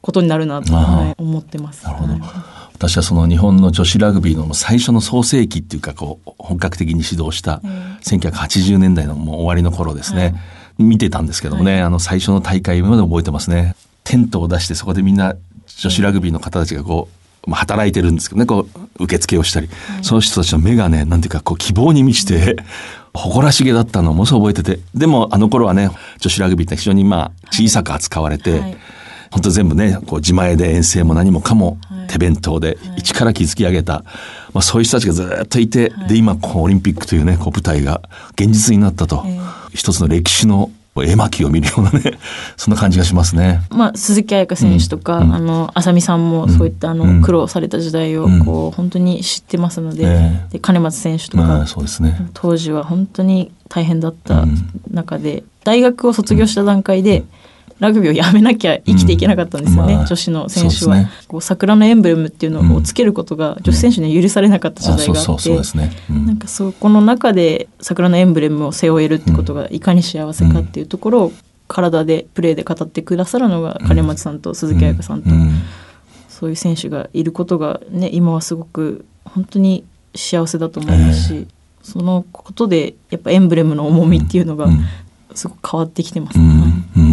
[0.00, 0.72] ことになるなと、
[1.18, 1.84] 思ってます。
[1.84, 2.12] なるほど。
[2.14, 2.22] はい。
[2.80, 7.60] 私はその日本の女子ラグビーの最初の創世期っていうかこう本格的に指導した
[8.04, 10.34] 1980年代のもう終わりの頃ですね、
[10.78, 13.76] 見てたんですけどもね、あの最初の大会まで覚えてますね。
[14.04, 15.36] テントを出してそこでみんな
[15.76, 18.66] 女子ラグビーの方たちがこう、まあ、働いてるんですけどねこ
[18.98, 19.68] う受付をしたり、
[20.02, 22.56] その人たちの目がねなんていうかこう希望に満ちて
[23.14, 24.82] 誇らしげだったのをものすごい覚えてて。
[24.94, 28.76] でもあの頃はね女子ラグビーって非常にまあ小さく扱われて、はい。
[29.32, 31.78] 本当全部ね、こう自前で遠征も何もかも
[32.08, 34.02] 手弁当で一から築き上げた、
[34.52, 39.24] まあそういう人たちがずっといて、で今こうオリンピックというね、こう舞台が現実になったと、
[39.72, 42.18] 一つの歴史の絵巻を見るようなね、
[42.56, 43.62] そんな感じがしますね。
[43.70, 47.22] まあ、鈴木彩香選手とか、あの浅見さんもそういったあの、うん。
[47.22, 48.44] 苦労された時代をうん。
[48.44, 52.28] こう本当に知ってますので,、ええで金松選手とか、まあそうですね。
[52.34, 54.70] 当時は本当に大変だったうん。
[54.90, 57.24] 中で、大学を卒業した段階で、
[57.80, 61.10] ラグビーをやめなきゃ生きていけなかったんですよね、うんまあ女子の選手は、ね。
[61.26, 65.50] こう桜のエンブレムっていうのをつけることが女子選手には許されなかった時代があって。
[66.10, 71.32] なんかそこの中で桜のエンブレムを背負えるってことがいかに幸せかっていうところを
[71.68, 73.16] 体でプレーで語ってく。
[73.16, 75.50] ださるのが金松さんと鈴木彩香さんと、うん。
[76.28, 81.46] そういう選手がいることがね今はすごく本当に幸せだと思いますし、
[81.82, 84.84] そのことでやっぱエンブレムの重みっていうのがうん。
[85.32, 86.50] すごく変わってきてます、うねん。
[86.96, 87.09] うん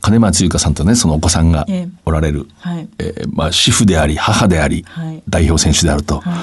[0.00, 6.20] 金松優香さんとね、そのお子さんがええおられる、はいえーまあ主婦であり、母であり、はい代表選手であると。
[6.20, 6.34] はい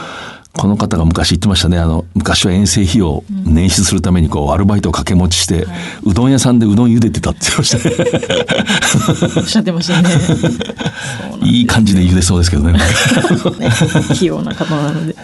[0.55, 1.79] この方が昔言ってましたね。
[1.79, 5.65] あの、昔は遠征費用を捻出するためにこう、アルバイトを掛け持ちして、
[6.03, 9.33] うどん屋さんでうどん茹でてたって言ってましたね。
[9.37, 10.09] おっしゃってましたね
[11.41, 12.73] いい感じで茹でそうですけどね。
[13.57, 13.71] ね
[14.13, 15.15] 器用な方なので。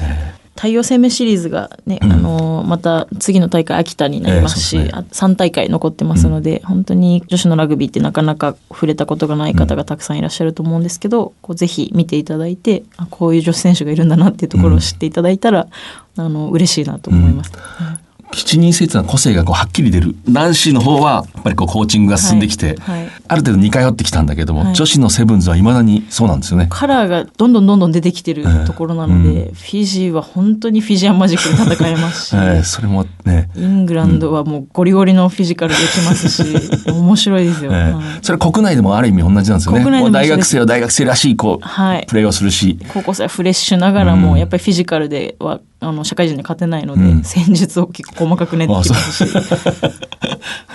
[0.60, 5.28] 太陽生命シリーズがね、あのまた次の大会秋田になりますし、ええそうですね。
[5.30, 15.68] あ3大会残ってますので、本当に女子のラグビーってなかなか触れたことがない方がたくさんいらっしゃると思うんですけど、こうぜひ見ていただいてあこういう女子選手がいるんだなっていうところを知っていただいたら、
[16.18, 17.53] あの嬉しいなと思います。
[18.30, 20.16] はい7人制っていうのは個性がこうはっきり出る。
[20.30, 23.12] 男子の方は、やっぱりこうコーチングが進んできて、はいはい。
[23.28, 24.76] ある程度似通ってきたんだけども、はい。
[24.76, 26.68] 女子のセブンズは未だにそうなんですよね。
[26.70, 36.44] カラーがどんどんどんどん出てきてるところなので、フィジーは本当にフィジアンマジックで戦えますし、 ええそれもね、イングランドはもうゴリゴリのフィジカルできますし、
[36.88, 37.72] 面白いですよ。
[37.74, 37.94] ええ。
[37.94, 38.04] はい。
[38.22, 39.80] それは国内でもある意味同じなんですよね。
[39.80, 40.02] 国内でも。
[40.02, 42.06] もう大学生は大学生らしいこう、はい。
[42.08, 44.40] プレーをするし、高校生はフレッシュながらも、うん。
[44.40, 49.34] やっぱりフィジカルでは、あの、社会人に勝てないので、うん戦術を結構細かく練ってきますし、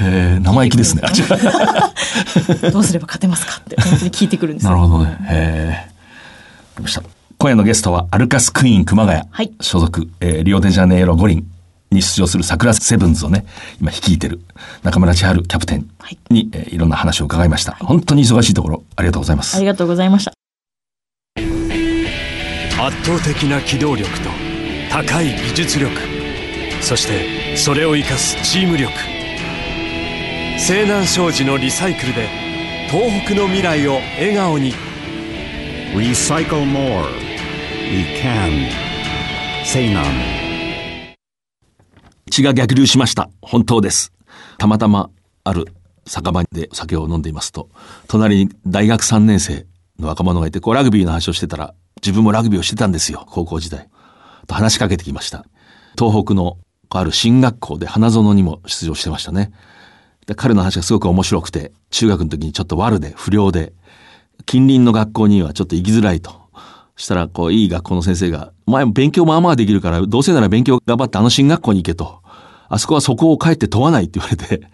[0.01, 1.03] ええ生意気ですね。
[2.73, 5.17] どうすれば勝てますかって、本当に聞いてくるんですよなるほどね。
[5.29, 5.91] ええわか
[6.79, 7.03] りました。
[7.39, 11.45] 今夜のゲストはアルカスクイーン熊谷、はい所属、えーリオデジャネイロ五輪
[11.91, 13.45] に出場する桜セブンズをね、
[13.81, 14.41] 今率いてる
[14.83, 15.87] 中村千春キャプテン
[16.31, 17.73] に、えーいろんな話を伺いました。
[17.81, 19.57] 本当に忙しいところ、ありがとうございます。
[19.57, 20.33] ありがとうございました。
[22.87, 24.29] 圧倒的な機動力と
[24.95, 25.90] 高い技術力
[26.80, 28.92] そしてそれを生かすチーム力
[30.57, 32.28] 西南商事のリサイクルで
[32.92, 34.72] 東北の未来を笑顔に
[35.97, 37.09] Recycle more.
[37.90, 38.70] We can.
[39.64, 40.05] Say none.
[42.30, 43.28] 血が逆流しました。
[43.42, 44.12] 本当です。
[44.59, 45.11] たまたま
[45.42, 45.66] ある
[46.07, 47.68] 酒場で酒を飲んでいますと、
[48.07, 49.66] 隣に大学3年生
[49.99, 53.88] の若者がいて、こうラグビーの話をしてたら、自分もラグビーをしてたんですよ、高校時代。
[54.47, 55.45] と話しかけてきました。
[55.99, 56.59] 東北の
[56.90, 59.53] ある進学校で花園にも出場してましたね。
[60.26, 63.72] で彼の話がすごく面白くて、中学の時にちょっと悪で、不良で、
[64.47, 66.45] 近隣の学校にはちょっと行きづらいと。
[66.97, 72.20] したら、こう、いい学校の先生が、お前勉強まあまあできるから、どうせなら勉強頑張ってあの進学校に行けと。
[72.68, 74.68] あそこはそこを帰って問わないって言われて。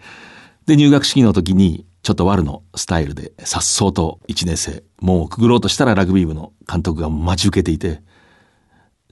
[0.67, 8.01] で、入学式の時に、ちょっと悪のスタイルで、さっそうと1年生、門をくぐろうとしたらラグビー部の監督が待ち受けていて、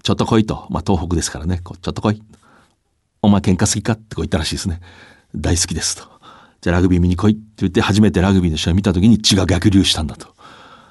[0.10, 0.66] ちょっと来いと。
[0.72, 1.62] まあ、東北ですからね。
[1.64, 2.24] こうちょっと来い。
[3.22, 4.82] お前喧嘩好きかってこう言ったらしいですね。
[5.36, 6.02] 大好きですと。
[6.62, 10.34] じゃあラグビー見に来いって言って初めてラグビーの試合見た時に血が逆流したんだと。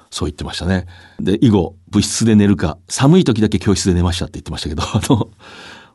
[0.09, 0.85] そう言ってましたね。
[1.19, 5.31] で、以後、部室で寝るか、寒い時だけ教室で寝ましたって言ってましたけど、あの、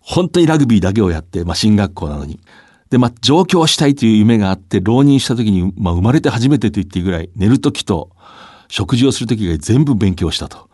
[0.03, 2.39] 本当にラグビーだけをやって、まあ進学校なのに。
[2.91, 8.11] で、まあ上京したいという夢があって、浪人した時に、まあ生まれて初めてと言っていいぐらい、寝る時と
[8.69, 10.69] 食事をする時が全部勉強したと。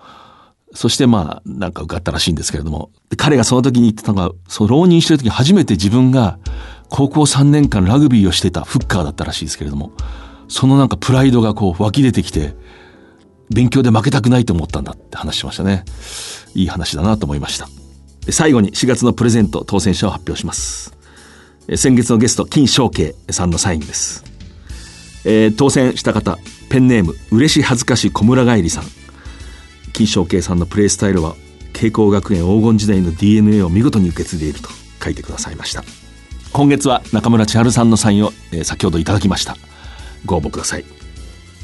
[0.72, 6.38] そしてまあ、なんか受かったらしいんですけれども、彼がその時に言ってたのが、その浪人してる時初めて自分が
[6.88, 9.92] 高校3年間ラグビーをしてたフッカーだったらしいですけれども、
[10.48, 12.54] そのなんかプライドがこう湧き出てきて、
[13.52, 15.84] 勉強で負けたくないと思ったんだって話しましたね。
[16.54, 17.68] いい話だなと思いました。
[18.30, 20.96] 最後に4月のプレゼント当選者を発表します。
[21.76, 24.24] 先月のゲスト、金正慶さんのサインです。
[25.24, 28.84] えー、当選した方、ペンネーム、嬉し恥ずかし小村帰りさん。
[29.92, 31.34] 金正慶さんのプレースタイルは、
[31.72, 34.68] 慶光学園黄金時代の DNA を見事に受け継いでいると
[35.02, 35.84] 書いてくださいました。
[36.52, 39.56] 今月は中村千春さんのサインを、えー、先ほどいただきました。
[40.26, 41.00] ご応募ください。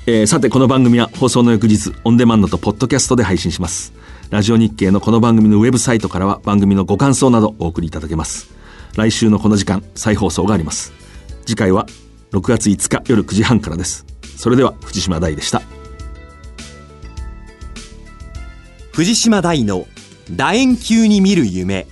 [0.09, 3.93] えー、さてこの番組は放送の翌日オンデマンドとポッドキャストで配信します
[4.31, 8.55] ラジオ日経のこの番組のウェブサイトからは番組のご感想などお送りいただけます
[8.97, 10.93] 来週のこの時間再放送があります
[11.45, 11.87] 次回は
[12.31, 14.07] 6月5日夜9時半からです
[14.37, 15.61] それでは藤島大でした
[18.97, 19.87] 藤島大の
[20.35, 21.87] 楕円球に見る夢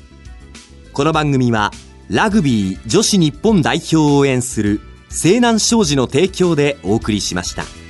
[0.95, 1.71] この番組は
[2.09, 4.81] ラグビー女子日本代表を応援する
[5.11, 7.84] 西南商事の提供でお送りしました。